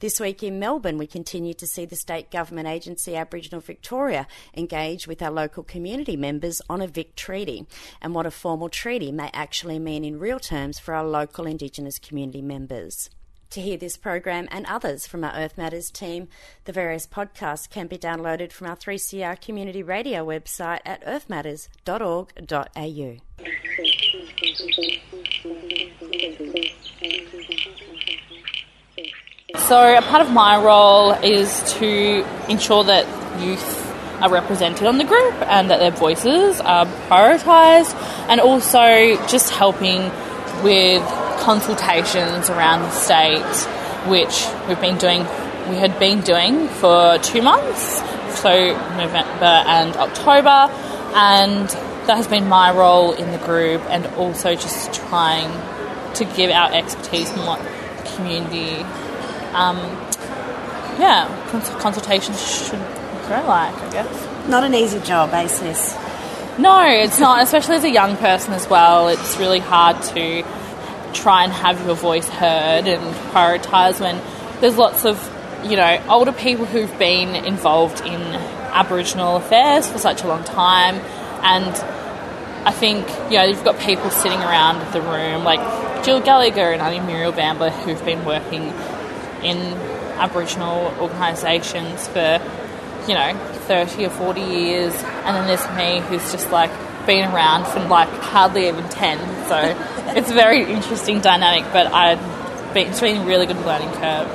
This 0.00 0.18
week 0.18 0.42
in 0.42 0.58
Melbourne, 0.58 0.96
we 0.96 1.06
continue 1.06 1.52
to 1.52 1.66
see 1.66 1.84
the 1.84 1.94
state 1.94 2.30
government 2.30 2.66
agency 2.66 3.14
Aboriginal 3.14 3.60
Victoria 3.60 4.26
engage 4.56 5.06
with 5.06 5.20
our 5.20 5.30
local 5.30 5.62
community 5.62 6.16
members 6.16 6.62
on 6.70 6.80
a 6.80 6.86
Vic 6.86 7.14
treaty 7.16 7.66
and 8.00 8.14
what 8.14 8.24
a 8.24 8.30
formal 8.30 8.70
treaty 8.70 9.12
may 9.12 9.28
actually 9.34 9.78
mean 9.78 10.02
in 10.02 10.18
real 10.18 10.40
terms 10.40 10.78
for 10.78 10.94
our 10.94 11.04
local 11.04 11.46
Indigenous 11.46 11.98
community 11.98 12.40
members. 12.40 13.10
To 13.50 13.60
hear 13.60 13.76
this 13.76 13.98
program 13.98 14.48
and 14.50 14.64
others 14.64 15.06
from 15.06 15.22
our 15.22 15.34
Earth 15.34 15.58
Matters 15.58 15.90
team, 15.90 16.28
the 16.64 16.72
various 16.72 17.06
podcasts 17.06 17.68
can 17.68 17.86
be 17.86 17.98
downloaded 17.98 18.52
from 18.52 18.68
our 18.68 18.76
3CR 18.76 19.38
community 19.38 19.82
radio 19.82 20.24
website 20.24 20.80
at 20.86 21.04
earthmatters.org.au. 21.04 23.16
So, 29.70 29.96
a 29.96 30.02
part 30.02 30.20
of 30.20 30.32
my 30.32 30.60
role 30.60 31.12
is 31.12 31.62
to 31.74 32.26
ensure 32.48 32.82
that 32.82 33.06
youth 33.40 33.86
are 34.20 34.28
represented 34.28 34.84
on 34.84 34.98
the 34.98 35.04
group 35.04 35.34
and 35.42 35.70
that 35.70 35.78
their 35.78 35.92
voices 35.92 36.60
are 36.60 36.86
prioritised, 37.06 37.94
and 38.28 38.40
also 38.40 39.14
just 39.28 39.52
helping 39.52 40.10
with 40.64 41.04
consultations 41.38 42.50
around 42.50 42.80
the 42.80 42.90
state, 42.90 44.08
which 44.10 44.44
we've 44.66 44.80
been 44.80 44.98
doing. 44.98 45.20
We 45.68 45.76
had 45.76 46.00
been 46.00 46.22
doing 46.22 46.66
for 46.66 47.18
two 47.18 47.40
months, 47.40 47.98
so 48.40 48.72
November 48.96 49.44
and 49.44 49.94
October, 49.98 50.68
and 51.14 51.68
that 52.08 52.16
has 52.16 52.26
been 52.26 52.48
my 52.48 52.72
role 52.72 53.12
in 53.12 53.30
the 53.30 53.38
group, 53.38 53.82
and 53.82 54.04
also 54.16 54.56
just 54.56 54.92
trying 54.92 55.48
to 56.14 56.24
give 56.24 56.50
our 56.50 56.74
expertise 56.74 57.30
in 57.30 57.38
what 57.46 57.62
the 57.62 58.10
community, 58.16 58.84
um, 59.54 59.76
yeah, 61.00 61.26
cons- 61.50 61.70
consultations 61.82 62.40
should 62.40 62.80
grow 63.26 63.46
like, 63.46 63.74
I 63.74 63.90
guess. 63.92 64.48
Not 64.48 64.64
an 64.64 64.74
easy 64.74 65.00
job, 65.00 65.30
eh, 65.32 65.46
sis? 65.46 65.96
No, 66.58 66.84
it's 66.86 67.18
not, 67.18 67.42
especially 67.42 67.76
as 67.76 67.84
a 67.84 67.90
young 67.90 68.16
person 68.16 68.52
as 68.52 68.68
well. 68.68 69.08
It's 69.08 69.38
really 69.38 69.60
hard 69.60 70.02
to 70.14 70.44
try 71.12 71.44
and 71.44 71.52
have 71.52 71.84
your 71.86 71.94
voice 71.94 72.28
heard 72.28 72.86
and 72.86 73.14
prioritise 73.32 74.00
when 74.00 74.20
there's 74.60 74.76
lots 74.76 75.04
of, 75.04 75.18
you 75.64 75.76
know, 75.76 76.02
older 76.08 76.32
people 76.32 76.66
who've 76.66 76.98
been 76.98 77.34
involved 77.44 78.00
in 78.00 78.20
Aboriginal 78.72 79.36
affairs 79.36 79.88
for 79.88 79.98
such 79.98 80.22
a 80.22 80.28
long 80.28 80.44
time. 80.44 80.96
And 81.42 81.74
I 82.66 82.72
think, 82.72 83.08
you 83.30 83.38
know, 83.38 83.44
you've 83.44 83.64
got 83.64 83.78
people 83.78 84.10
sitting 84.10 84.38
around 84.40 84.92
the 84.92 85.00
room 85.00 85.44
like 85.44 85.60
Jill 86.04 86.20
Gallagher 86.20 86.72
and 86.72 86.82
Auntie 86.82 87.00
Muriel 87.00 87.32
Bamblett 87.32 87.72
who've 87.84 88.04
been 88.04 88.24
working 88.24 88.72
in 89.42 89.56
Aboriginal 90.18 90.94
organisations 91.00 92.06
for, 92.08 92.40
you 93.08 93.14
know, 93.14 93.36
30 93.66 94.06
or 94.06 94.10
40 94.10 94.40
years. 94.40 94.94
And 94.94 95.36
then 95.36 95.46
there's 95.46 95.66
me 95.76 96.00
who's 96.08 96.32
just 96.32 96.50
like 96.50 96.70
been 97.06 97.32
around 97.32 97.66
for 97.66 97.80
like 97.80 98.08
hardly 98.08 98.68
even 98.68 98.88
10. 98.88 99.18
So 99.48 99.56
it's 100.16 100.30
a 100.30 100.34
very 100.34 100.70
interesting 100.70 101.20
dynamic, 101.20 101.72
but 101.72 101.86
I, 101.92 102.12
it's 102.74 103.00
been 103.00 103.22
a 103.22 103.24
really 103.24 103.46
good 103.46 103.64
learning 103.64 103.92
curve. 103.92 104.28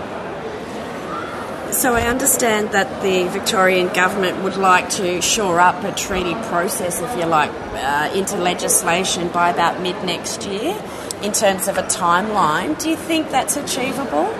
So 1.76 1.94
I 1.94 2.08
understand 2.08 2.72
that 2.72 3.02
the 3.02 3.28
Victorian 3.28 3.90
government 3.90 4.44
would 4.44 4.56
like 4.56 4.90
to 4.92 5.22
shore 5.22 5.60
up 5.60 5.84
a 5.84 5.92
treaty 5.94 6.34
process, 6.34 7.02
if 7.02 7.18
you 7.18 7.26
like, 7.26 7.52
uh, 7.52 8.12
into 8.16 8.38
legislation 8.38 9.28
by 9.28 9.50
about 9.50 9.82
mid 9.82 10.02
next 10.06 10.46
year. 10.46 10.82
In 11.22 11.34
terms 11.34 11.68
of 11.68 11.78
a 11.78 11.84
timeline, 11.84 12.80
do 12.82 12.90
you 12.90 12.96
think 12.96 13.30
that's 13.30 13.58
achievable? 13.58 14.34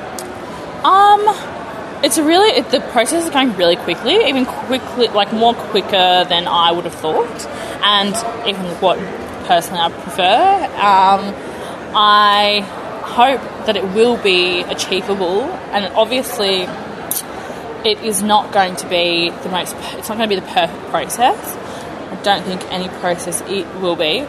Um, 0.86 1.26
it's 2.04 2.20
really 2.20 2.50
it, 2.50 2.70
the 2.70 2.80
process 2.80 3.24
is 3.24 3.32
going 3.32 3.56
really 3.56 3.76
quickly, 3.76 4.14
even 4.28 4.46
quickly, 4.46 5.08
like 5.08 5.34
more 5.34 5.56
quicker 5.56 6.26
than 6.30 6.48
I 6.48 6.72
would 6.72 6.86
have 6.86 6.94
thought, 6.94 7.48
and 7.82 8.14
even 8.48 8.64
what 8.82 9.00
personally 9.48 9.80
I 9.82 9.90
prefer. 9.90 10.66
Um, 10.76 11.34
I 11.98 12.62
hope 13.04 13.42
that 13.66 13.76
it 13.76 13.84
will 13.96 14.18
be 14.22 14.62
achievable, 14.62 15.42
and 15.74 15.92
obviously, 15.96 16.68
it 17.84 18.04
is 18.04 18.22
not 18.22 18.52
going 18.52 18.76
to 18.76 18.88
be 18.88 19.32
the 19.32 19.50
most. 19.50 19.76
It's 19.98 20.08
not 20.08 20.20
going 20.20 20.30
to 20.30 20.36
be 20.36 20.40
the 20.40 20.52
perfect 20.54 20.90
process. 20.92 21.56
I 22.12 22.22
don't 22.22 22.44
think 22.44 22.62
any 22.72 22.90
process 23.00 23.42
it 23.48 23.66
will 23.82 23.96
be, 23.96 24.20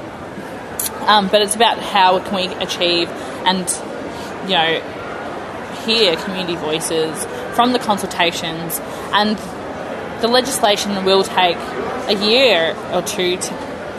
um, 1.02 1.28
but 1.28 1.42
it's 1.42 1.54
about 1.54 1.80
how 1.80 2.18
can 2.18 2.34
we 2.34 2.46
achieve 2.64 3.10
and 3.44 3.68
you 4.48 4.56
know 4.56 4.95
hear 5.86 6.16
community 6.16 6.56
voices 6.56 7.24
from 7.54 7.72
the 7.72 7.78
consultations, 7.78 8.80
and 9.12 9.38
the 10.20 10.28
legislation 10.28 11.04
will 11.04 11.22
take 11.22 11.56
a 12.08 12.14
year 12.26 12.76
or 12.92 13.02
two 13.02 13.36
to 13.36 13.54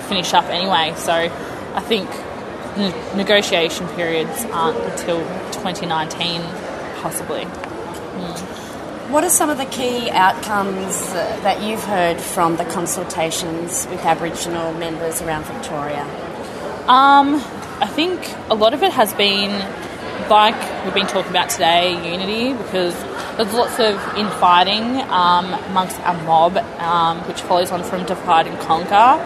finish 0.07 0.33
up 0.33 0.45
anyway. 0.45 0.93
So 0.97 1.13
I 1.13 1.81
think 1.81 2.09
ne- 2.77 3.15
negotiation 3.15 3.87
periods 3.89 4.45
aren't 4.51 4.77
until 4.77 5.19
2019, 5.51 6.41
possibly. 7.01 7.45
What 9.11 9.23
are 9.23 9.29
some 9.29 9.49
of 9.49 9.57
the 9.57 9.65
key 9.65 10.09
outcomes 10.09 11.13
that 11.13 11.63
you've 11.63 11.83
heard 11.83 12.19
from 12.19 12.57
the 12.57 12.65
consultations 12.65 13.87
with 13.89 14.03
Aboriginal 14.03 14.73
members 14.73 15.21
around 15.21 15.45
Victoria? 15.45 16.03
Um, 16.87 17.35
I 17.79 17.87
think 17.87 18.19
a 18.49 18.55
lot 18.55 18.73
of 18.73 18.83
it 18.83 18.91
has 18.91 19.13
been 19.13 19.51
like 20.29 20.83
we've 20.83 20.93
been 20.93 21.07
talking 21.07 21.29
about 21.29 21.49
today, 21.49 21.93
unity, 22.11 22.53
because 22.53 22.93
there's 23.37 23.53
lots 23.53 23.79
of 23.79 23.95
infighting 24.17 25.01
um, 25.09 25.53
amongst 25.69 25.99
our 26.01 26.21
mob, 26.23 26.57
um, 26.57 27.19
which 27.27 27.41
follows 27.41 27.71
on 27.71 27.83
from 27.83 28.05
divide 28.05 28.47
and 28.47 28.59
conquer. 28.59 29.21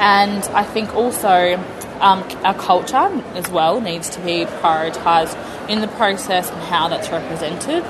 And 0.00 0.42
I 0.54 0.64
think 0.64 0.94
also 0.94 1.56
um, 2.00 2.22
our 2.44 2.54
culture 2.54 3.22
as 3.34 3.48
well 3.48 3.80
needs 3.80 4.10
to 4.10 4.20
be 4.20 4.44
prioritised 4.44 5.68
in 5.68 5.80
the 5.80 5.88
process 5.88 6.50
and 6.50 6.60
how 6.62 6.88
that's 6.88 7.10
represented. 7.10 7.84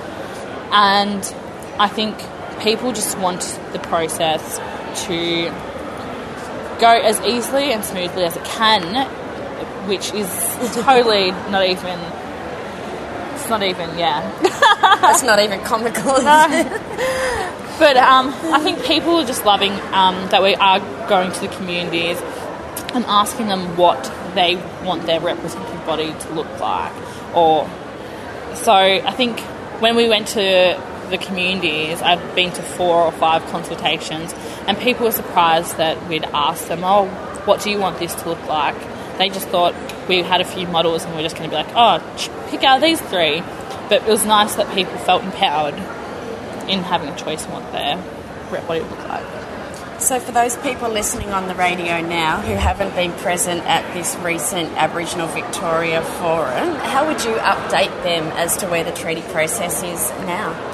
And 0.70 1.22
I 1.78 1.88
think 1.88 2.16
people 2.60 2.92
just 2.92 3.18
want 3.18 3.40
the 3.72 3.78
process 3.78 4.58
to 5.06 5.44
go 6.80 6.90
as 6.90 7.20
easily 7.22 7.72
and 7.72 7.84
smoothly 7.84 8.24
as 8.24 8.36
it 8.36 8.44
can, 8.44 9.06
which 9.88 10.12
is 10.12 10.28
totally 10.74 11.30
not 11.50 11.66
even. 11.66 11.98
It's 13.44 13.50
not 13.50 13.62
even, 13.62 13.98
yeah. 13.98 14.22
That's 15.02 15.22
not 15.22 15.38
even 15.38 15.60
comical. 15.60 16.14
But 17.78 17.96
um, 17.98 18.28
I 18.54 18.60
think 18.60 18.82
people 18.84 19.16
are 19.16 19.26
just 19.26 19.44
loving 19.44 19.72
um, 19.92 20.28
that 20.30 20.42
we 20.42 20.54
are 20.54 20.78
going 21.08 21.30
to 21.30 21.40
the 21.40 21.48
communities 21.48 22.18
and 22.94 23.04
asking 23.04 23.48
them 23.48 23.76
what 23.76 24.00
they 24.34 24.54
want 24.82 25.04
their 25.04 25.20
representative 25.20 25.84
body 25.84 26.14
to 26.14 26.32
look 26.32 26.48
like. 26.58 26.92
Or 27.34 27.68
so 28.54 28.72
I 28.72 29.10
think 29.10 29.40
when 29.80 29.96
we 29.96 30.08
went 30.08 30.28
to 30.28 30.80
the 31.10 31.18
communities, 31.18 32.00
I've 32.00 32.34
been 32.34 32.52
to 32.52 32.62
four 32.62 33.02
or 33.02 33.12
five 33.12 33.44
consultations, 33.46 34.32
and 34.68 34.78
people 34.78 35.04
were 35.04 35.12
surprised 35.12 35.76
that 35.76 36.08
we'd 36.08 36.24
asked 36.24 36.68
them, 36.68 36.84
"Oh, 36.84 37.08
what 37.44 37.60
do 37.60 37.70
you 37.70 37.78
want 37.78 37.98
this 37.98 38.14
to 38.14 38.28
look 38.28 38.46
like?" 38.46 38.76
They 39.18 39.28
just 39.28 39.48
thought 39.48 39.74
we 40.08 40.22
had 40.22 40.40
a 40.40 40.44
few 40.44 40.66
models, 40.66 41.04
and 41.04 41.14
we 41.14 41.20
are 41.20 41.22
just 41.22 41.36
going 41.36 41.48
to 41.48 41.56
be 41.56 41.62
like, 41.62 41.74
"Oh, 41.74 42.00
pick 42.50 42.64
out 42.64 42.80
these 42.80 43.00
three. 43.00 43.42
But 43.88 44.02
it 44.02 44.08
was 44.08 44.24
nice 44.24 44.54
that 44.54 44.74
people 44.74 44.96
felt 44.98 45.22
empowered 45.22 45.74
in 46.68 46.82
having 46.82 47.08
a 47.08 47.16
choice 47.16 47.44
in 47.44 47.52
what 47.52 47.70
their 47.72 47.96
rep 48.50 48.66
body 48.66 48.80
would 48.80 48.90
look 48.90 49.08
like. 49.08 50.00
So, 50.00 50.18
for 50.20 50.32
those 50.32 50.56
people 50.56 50.88
listening 50.88 51.30
on 51.30 51.48
the 51.48 51.54
radio 51.54 52.00
now 52.00 52.40
who 52.40 52.54
haven't 52.54 52.94
been 52.94 53.12
present 53.12 53.62
at 53.64 53.94
this 53.94 54.16
recent 54.16 54.70
Aboriginal 54.72 55.28
Victoria 55.28 56.02
Forum, 56.02 56.74
how 56.76 57.06
would 57.06 57.22
you 57.24 57.34
update 57.34 58.02
them 58.02 58.24
as 58.36 58.56
to 58.58 58.66
where 58.66 58.84
the 58.84 58.92
treaty 58.92 59.22
process 59.22 59.82
is 59.82 60.10
now? 60.26 60.72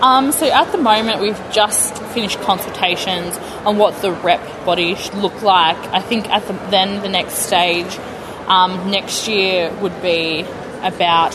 Um, 0.00 0.32
so, 0.32 0.46
at 0.46 0.70
the 0.72 0.78
moment, 0.78 1.20
we've 1.20 1.40
just 1.52 1.98
finished 2.14 2.40
consultations 2.40 3.36
on 3.64 3.78
what 3.78 4.00
the 4.00 4.12
rep 4.12 4.40
body 4.64 4.94
should 4.94 5.14
look 5.14 5.42
like. 5.42 5.76
I 5.92 6.00
think 6.00 6.28
at 6.30 6.46
the, 6.46 6.52
then 6.70 7.02
the 7.02 7.08
next 7.08 7.34
stage 7.34 7.98
um, 8.46 8.90
next 8.90 9.28
year 9.28 9.72
would 9.80 10.00
be 10.02 10.44
about 10.82 11.34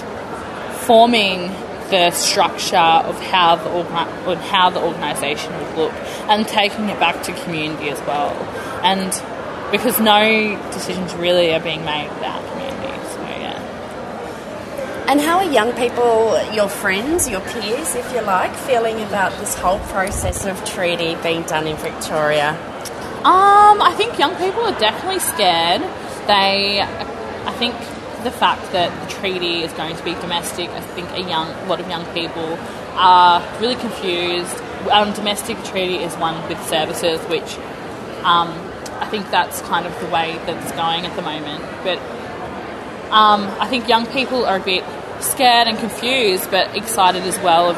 forming 0.85 1.51
the 1.89 2.11
structure 2.11 2.77
of 2.77 3.19
how 3.23 3.55
the 3.55 3.69
orga- 3.69 4.37
how 4.49 4.69
the 4.69 4.81
organisation 4.81 5.51
would 5.57 5.75
look 5.75 5.93
and 6.29 6.47
taking 6.47 6.87
it 6.89 6.99
back 6.99 7.23
to 7.23 7.33
community 7.43 7.89
as 7.89 7.99
well. 8.01 8.33
And 8.83 9.11
because 9.71 9.99
no 9.99 10.55
decisions 10.71 11.13
really 11.15 11.53
are 11.53 11.59
being 11.59 11.83
made 11.85 12.09
without 12.09 12.41
community, 12.51 13.07
so 13.09 13.21
yeah. 13.21 15.05
And 15.07 15.19
how 15.19 15.37
are 15.37 15.51
young 15.51 15.73
people, 15.73 16.39
your 16.53 16.69
friends, 16.69 17.27
your 17.27 17.41
peers, 17.41 17.95
if 17.95 18.11
you 18.13 18.21
like, 18.21 18.55
feeling 18.55 19.01
about 19.01 19.31
this 19.39 19.55
whole 19.55 19.79
process 19.79 20.45
of 20.45 20.63
treaty 20.65 21.15
being 21.23 21.41
done 21.43 21.65
in 21.65 21.75
Victoria? 21.77 22.51
Um, 23.19 23.81
I 23.81 23.93
think 23.97 24.17
young 24.17 24.35
people 24.35 24.61
are 24.61 24.79
definitely 24.79 25.19
scared. 25.19 25.81
They, 26.29 26.79
I 26.79 27.53
think 27.57 27.73
the 28.23 28.29
fact 28.29 28.71
that 28.73 28.91
the 29.01 29.15
treaty 29.15 29.63
is 29.63 29.73
going 29.73 29.95
to 29.95 30.03
be 30.03 30.13
domestic, 30.13 30.69
I 30.69 30.81
think 30.81 31.09
a 31.09 31.21
young, 31.21 31.47
a 31.47 31.65
lot 31.65 31.79
of 31.79 31.89
young 31.89 32.05
people 32.13 32.55
are 32.93 33.41
really 33.59 33.75
confused. 33.75 34.55
Um, 34.91 35.11
domestic 35.13 35.57
treaty 35.63 35.95
is 35.95 36.13
one 36.17 36.35
with 36.47 36.63
services, 36.67 37.19
which 37.29 37.57
um, 38.23 38.49
I 39.01 39.07
think 39.09 39.31
that's 39.31 39.61
kind 39.63 39.87
of 39.87 39.99
the 40.01 40.05
way 40.07 40.37
that's 40.45 40.71
going 40.73 41.07
at 41.07 41.15
the 41.15 41.23
moment. 41.23 41.63
But 41.83 41.97
um, 43.09 43.49
I 43.59 43.67
think 43.67 43.87
young 43.87 44.05
people 44.05 44.45
are 44.45 44.57
a 44.57 44.63
bit 44.63 44.83
scared 45.21 45.67
and 45.67 45.79
confused, 45.79 46.51
but 46.51 46.77
excited 46.77 47.23
as 47.23 47.39
well. 47.39 47.73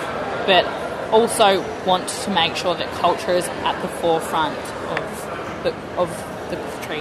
But 0.45 0.65
also 1.13 1.61
want 1.85 2.09
to 2.09 2.31
make 2.31 2.57
sure 2.57 2.75
that 2.75 2.91
culture 2.95 3.31
is 3.31 3.47
at 3.47 3.81
the 3.81 3.87
forefront 3.87 4.57
of 4.57 5.63
the, 5.63 5.73
of 5.97 6.30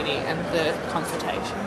the 0.03 0.19
and 0.29 0.39
the 0.55 0.91
consultation. 0.91 1.59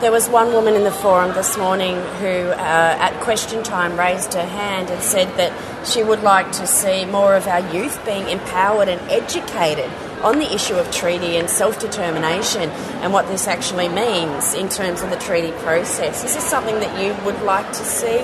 There 0.00 0.10
was 0.10 0.28
one 0.28 0.52
woman 0.52 0.74
in 0.74 0.82
the 0.82 0.90
forum 0.90 1.32
this 1.32 1.56
morning 1.56 1.94
who, 1.94 2.26
uh, 2.26 2.96
at 2.98 3.12
question 3.20 3.62
time, 3.62 3.96
raised 3.96 4.34
her 4.34 4.44
hand 4.44 4.90
and 4.90 5.00
said 5.00 5.28
that 5.36 5.52
she 5.86 6.02
would 6.02 6.24
like 6.24 6.50
to 6.52 6.66
see 6.66 7.04
more 7.04 7.36
of 7.36 7.46
our 7.46 7.60
youth 7.72 8.04
being 8.04 8.28
empowered 8.28 8.88
and 8.88 9.00
educated 9.08 9.88
on 10.22 10.40
the 10.40 10.52
issue 10.52 10.74
of 10.74 10.90
treaty 10.90 11.36
and 11.36 11.48
self 11.48 11.78
determination 11.78 12.70
and 13.02 13.12
what 13.12 13.28
this 13.28 13.46
actually 13.46 13.88
means 13.88 14.54
in 14.54 14.68
terms 14.68 15.02
of 15.02 15.10
the 15.10 15.16
treaty 15.18 15.52
process. 15.62 16.24
Is 16.24 16.34
this 16.34 16.44
something 16.44 16.80
that 16.80 17.00
you 17.00 17.14
would 17.24 17.40
like 17.42 17.68
to 17.68 17.84
see 17.84 18.18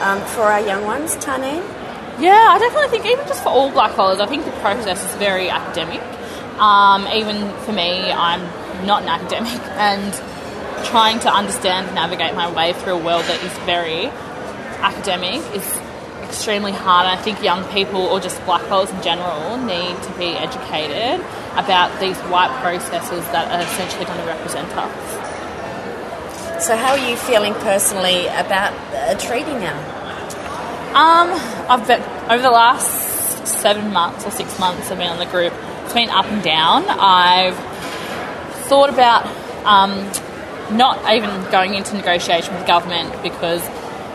um, 0.00 0.20
for 0.34 0.42
our 0.42 0.60
young 0.60 0.84
ones, 0.84 1.14
Tarneen? 1.14 1.62
Yeah, 2.18 2.32
I 2.34 2.58
definitely 2.58 2.88
think, 2.88 3.06
even 3.06 3.26
just 3.28 3.42
for 3.44 3.50
all 3.50 3.70
blackfellas, 3.70 4.20
I 4.20 4.26
think 4.26 4.44
the 4.44 4.50
process 4.62 5.02
is 5.08 5.14
very 5.14 5.48
academic. 5.48 6.02
Um, 6.58 7.06
even 7.06 7.56
for 7.60 7.72
me, 7.72 8.10
I'm 8.12 8.42
not 8.86 9.02
an 9.02 9.08
academic, 9.08 9.60
and 9.76 10.12
trying 10.86 11.20
to 11.20 11.32
understand 11.32 11.86
and 11.86 11.94
navigate 11.94 12.34
my 12.34 12.50
way 12.52 12.72
through 12.72 12.94
a 12.94 13.04
world 13.04 13.24
that 13.24 13.42
is 13.42 13.52
very 13.64 14.06
academic 14.80 15.40
is 15.54 15.80
extremely 16.22 16.72
hard. 16.72 17.06
And 17.06 17.18
I 17.18 17.22
think 17.22 17.42
young 17.42 17.64
people, 17.72 18.00
or 18.00 18.20
just 18.20 18.42
black 18.44 18.62
fellas 18.62 18.90
in 18.90 19.02
general, 19.02 19.58
need 19.58 20.00
to 20.02 20.12
be 20.18 20.36
educated 20.38 21.24
about 21.52 22.00
these 22.00 22.16
white 22.30 22.50
processes 22.62 23.24
that 23.32 23.50
are 23.50 23.62
essentially 23.62 24.04
going 24.04 24.18
to 24.18 24.26
represent 24.26 24.68
us. 24.74 25.30
So, 26.64 26.76
how 26.76 26.92
are 26.92 27.10
you 27.10 27.16
feeling 27.16 27.54
personally 27.54 28.26
about 28.26 28.72
a 28.94 29.16
treaty 29.16 29.52
now? 29.52 29.78
Um, 30.90 31.30
I've 31.70 31.86
been 31.86 32.02
over 32.30 32.42
the 32.42 32.50
last 32.50 33.46
seven 33.46 33.92
months 33.92 34.26
or 34.26 34.30
six 34.30 34.58
months 34.58 34.90
I've 34.90 34.98
been 34.98 35.08
on 35.08 35.18
the 35.18 35.26
group. 35.26 35.52
It's 35.84 35.94
been 35.94 36.10
up 36.10 36.26
and 36.26 36.42
down. 36.42 36.84
I've 36.88 37.56
thought 38.70 38.88
about 38.88 39.26
um, 39.66 39.90
not 40.78 41.12
even 41.12 41.28
going 41.50 41.74
into 41.74 41.96
negotiation 41.96 42.54
with 42.54 42.64
government 42.68 43.20
because 43.20 43.60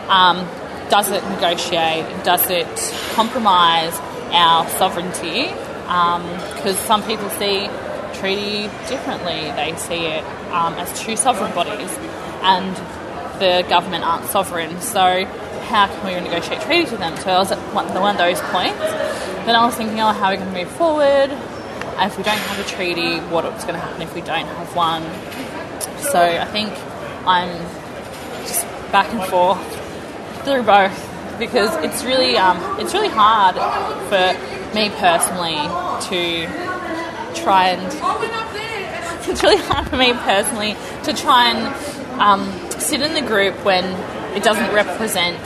um, 0.08 0.48
does 0.88 1.10
it 1.10 1.22
negotiate? 1.28 2.06
Does 2.24 2.48
it 2.48 2.66
compromise 3.12 3.92
our 4.32 4.66
sovereignty? 4.70 5.48
Because 5.48 6.80
um, 6.80 6.86
some 6.86 7.02
people 7.02 7.28
see 7.30 7.68
treaty 8.14 8.68
differently. 8.88 9.52
They 9.52 9.74
see 9.76 10.06
it 10.06 10.24
um, 10.50 10.72
as 10.74 10.88
two 10.98 11.16
sovereign 11.16 11.54
bodies, 11.54 11.92
and 12.40 12.74
the 13.38 13.62
government 13.68 14.04
aren't 14.04 14.24
sovereign. 14.30 14.80
So 14.80 15.26
how 15.68 15.86
can 15.86 16.06
we 16.06 16.18
negotiate 16.18 16.62
treaties 16.62 16.90
with 16.92 17.00
them? 17.00 17.14
So 17.18 17.30
I 17.30 17.38
was 17.38 17.52
at 17.52 17.58
one, 17.74 17.92
one 17.92 18.16
of 18.16 18.18
those 18.18 18.40
points. 18.40 18.80
Then 19.44 19.54
I 19.54 19.66
was 19.66 19.74
thinking, 19.74 20.00
oh, 20.00 20.12
how 20.12 20.28
are 20.28 20.30
we 20.30 20.38
going 20.38 20.50
to 20.50 20.64
move 20.64 20.72
forward? 20.72 21.55
If 21.98 22.18
we 22.18 22.24
don't 22.24 22.36
have 22.38 22.58
a 22.58 22.68
treaty, 22.68 23.18
what's 23.30 23.64
going 23.64 23.74
to 23.74 23.80
happen 23.80 24.02
if 24.02 24.14
we 24.14 24.20
don't 24.20 24.46
have 24.46 24.76
one? 24.76 25.02
So 26.10 26.20
I 26.20 26.44
think 26.44 26.72
I'm 27.26 27.50
just 28.42 28.64
back 28.92 29.12
and 29.12 29.24
forth 29.24 30.44
through 30.44 30.62
both 30.62 31.38
because 31.38 31.74
it's 31.84 32.04
really 32.04 32.36
um, 32.36 32.58
it's 32.78 32.94
really 32.94 33.08
hard 33.08 33.56
for 34.08 34.74
me 34.74 34.90
personally 34.90 35.56
to 36.08 36.46
try 37.34 37.68
and 37.70 37.82
it's 39.28 39.42
really 39.42 39.56
hard 39.56 39.88
for 39.88 39.96
me 39.96 40.12
personally 40.12 40.76
to 41.04 41.12
try 41.12 41.50
and 41.50 42.20
um, 42.20 42.70
sit 42.78 43.02
in 43.02 43.14
the 43.14 43.22
group 43.22 43.54
when 43.64 43.84
it 44.36 44.42
doesn't 44.42 44.72
represent 44.72 45.40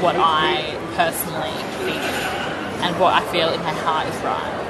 what 0.00 0.14
I 0.16 0.76
personally 0.94 1.50
think 1.84 2.02
and 2.84 2.98
what 3.00 3.14
I 3.14 3.26
feel 3.32 3.48
in 3.48 3.60
my 3.60 3.72
heart 3.72 4.06
is 4.06 4.22
right. 4.22 4.65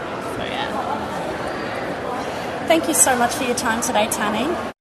Thank 2.67 2.89
you 2.89 2.95
so 2.95 3.17
much 3.17 3.33
for 3.35 3.45
your 3.45 3.55
time 3.55 3.81
today, 3.81 4.09
Tanny. 4.09 4.76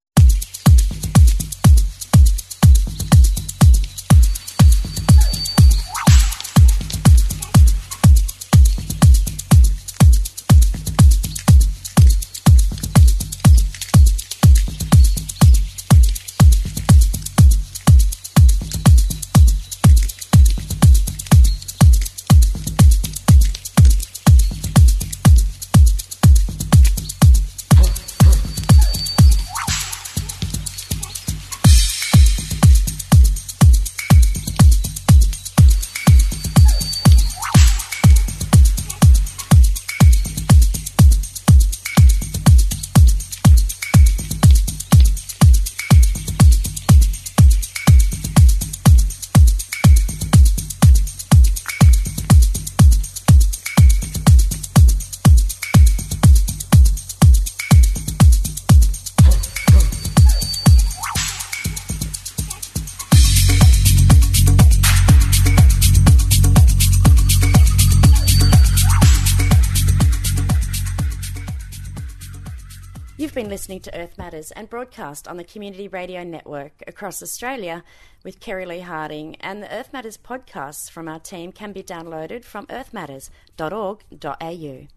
Listening 73.65 73.80
to 73.80 73.99
Earth 73.99 74.15
Matters 74.15 74.51
and 74.51 74.69
broadcast 74.69 75.28
on 75.28 75.38
the 75.38 75.43
Community 75.43 75.88
Radio 75.88 76.23
Network 76.23 76.84
across 76.86 77.23
Australia 77.23 77.84
with 78.23 78.39
Kerry 78.39 78.63
Lee 78.63 78.82
Harding. 78.82 79.38
And 79.38 79.63
the 79.63 79.73
Earth 79.73 79.91
Matters 79.91 80.19
podcasts 80.19 80.88
from 80.88 81.08
our 81.08 81.19
team 81.19 81.51
can 81.51 81.73
be 81.73 81.82
downloaded 81.82 82.45
from 82.45 82.67
earthmatters.org.au. 82.67 84.88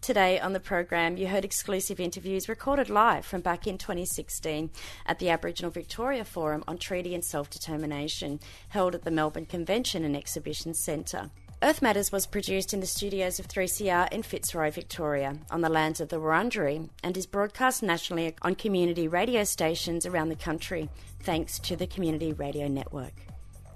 Today 0.00 0.40
on 0.40 0.54
the 0.54 0.60
program, 0.60 1.18
you 1.18 1.26
heard 1.26 1.44
exclusive 1.44 2.00
interviews 2.00 2.48
recorded 2.48 2.88
live 2.88 3.26
from 3.26 3.42
back 3.42 3.66
in 3.66 3.76
2016 3.76 4.70
at 5.04 5.18
the 5.18 5.28
Aboriginal 5.28 5.70
Victoria 5.70 6.24
Forum 6.24 6.64
on 6.66 6.78
Treaty 6.78 7.14
and 7.14 7.22
Self 7.22 7.50
Determination, 7.50 8.40
held 8.70 8.94
at 8.94 9.04
the 9.04 9.10
Melbourne 9.10 9.44
Convention 9.44 10.02
and 10.02 10.16
Exhibition 10.16 10.72
Centre. 10.72 11.28
Earth 11.60 11.82
Matters 11.82 12.12
was 12.12 12.24
produced 12.24 12.72
in 12.72 12.78
the 12.78 12.86
studios 12.86 13.40
of 13.40 13.48
3CR 13.48 14.12
in 14.12 14.22
Fitzroy, 14.22 14.70
Victoria, 14.70 15.38
on 15.50 15.60
the 15.60 15.68
lands 15.68 16.00
of 16.00 16.08
the 16.08 16.20
Wurundjeri, 16.20 16.88
and 17.02 17.16
is 17.16 17.26
broadcast 17.26 17.82
nationally 17.82 18.36
on 18.42 18.54
community 18.54 19.08
radio 19.08 19.42
stations 19.42 20.06
around 20.06 20.28
the 20.28 20.36
country, 20.36 20.88
thanks 21.18 21.58
to 21.58 21.74
the 21.74 21.88
Community 21.88 22.32
Radio 22.32 22.68
Network. 22.68 23.12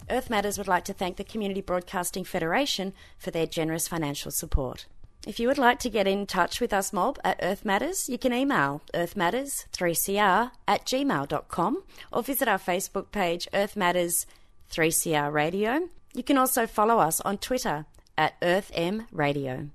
Earth 0.09 0.31
Matters 0.31 0.59
would 0.59 0.69
like 0.69 0.85
to 0.85 0.93
thank 0.93 1.17
the 1.17 1.25
Community 1.25 1.61
Broadcasting 1.61 2.23
Foundation 2.23 2.93
for 3.19 3.33
their 3.33 3.47
generous 3.47 3.89
financial 3.89 4.31
support. 4.31 4.87
If 5.27 5.41
you 5.41 5.49
would 5.49 5.59
like 5.59 5.81
to 5.81 5.91
get 5.91 6.07
in 6.07 6.27
touch 6.27 6.61
with 6.61 6.73
us, 6.73 6.93
Mob, 6.93 7.19
at 7.25 7.41
Earth 7.43 7.65
Matters, 7.65 8.09
you 8.09 8.17
can 8.17 8.33
email 8.33 8.83
earthmatters3cr 8.95 10.53
at 10.69 10.87
gmail.com 10.87 11.83
or 12.13 12.23
visit 12.23 12.47
our 12.47 12.59
Facebook 12.59 13.11
page, 13.11 13.49
Earth 13.53 13.75
Matters 13.75 14.25
3CR 14.71 15.33
Radio, 15.33 15.89
you 16.13 16.23
can 16.23 16.39
also 16.39 16.67
follow 16.67 16.99
us 16.99 17.21
on 17.21 17.39
Twitter 17.39 17.87
at 18.17 18.41
EarthM 18.41 19.07
Radio. 19.11 19.69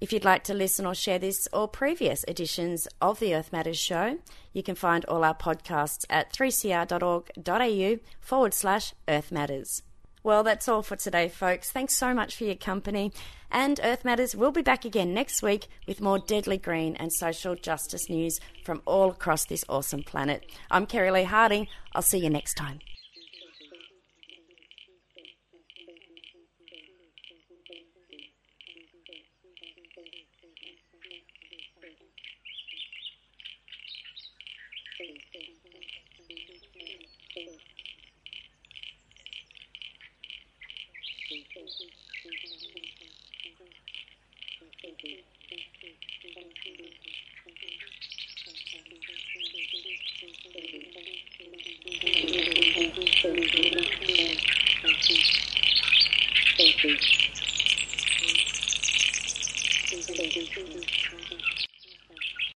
If 0.00 0.12
you'd 0.12 0.24
like 0.24 0.44
to 0.44 0.54
listen 0.54 0.84
or 0.84 0.94
share 0.94 1.18
this 1.18 1.48
or 1.52 1.68
previous 1.68 2.24
editions 2.28 2.86
of 3.00 3.18
the 3.18 3.34
Earth 3.34 3.50
Matters 3.50 3.78
show, 3.78 4.18
you 4.52 4.62
can 4.62 4.74
find 4.74 5.04
all 5.06 5.24
our 5.24 5.34
podcasts 5.34 6.04
at 6.10 6.32
3cr.org.au 6.34 7.98
forward 8.20 8.52
slash 8.52 8.92
Earth 9.08 9.32
Matters. 9.32 9.82
Well, 10.22 10.42
that's 10.42 10.68
all 10.68 10.82
for 10.82 10.96
today, 10.96 11.28
folks. 11.28 11.70
Thanks 11.70 11.94
so 11.94 12.12
much 12.12 12.36
for 12.36 12.44
your 12.44 12.56
company. 12.56 13.12
And 13.50 13.80
Earth 13.82 14.04
Matters 14.04 14.34
will 14.34 14.50
be 14.50 14.60
back 14.60 14.84
again 14.84 15.14
next 15.14 15.40
week 15.40 15.68
with 15.86 16.00
more 16.00 16.18
deadly 16.18 16.58
green 16.58 16.96
and 16.96 17.12
social 17.12 17.54
justice 17.54 18.10
news 18.10 18.40
from 18.64 18.82
all 18.86 19.10
across 19.10 19.46
this 19.46 19.64
awesome 19.68 20.02
planet. 20.02 20.44
I'm 20.70 20.84
Kerry 20.86 21.12
Lee 21.12 21.22
Harding. 21.22 21.68
I'll 21.94 22.02
see 22.02 22.18
you 22.18 22.28
next 22.28 22.54
time. 22.54 22.80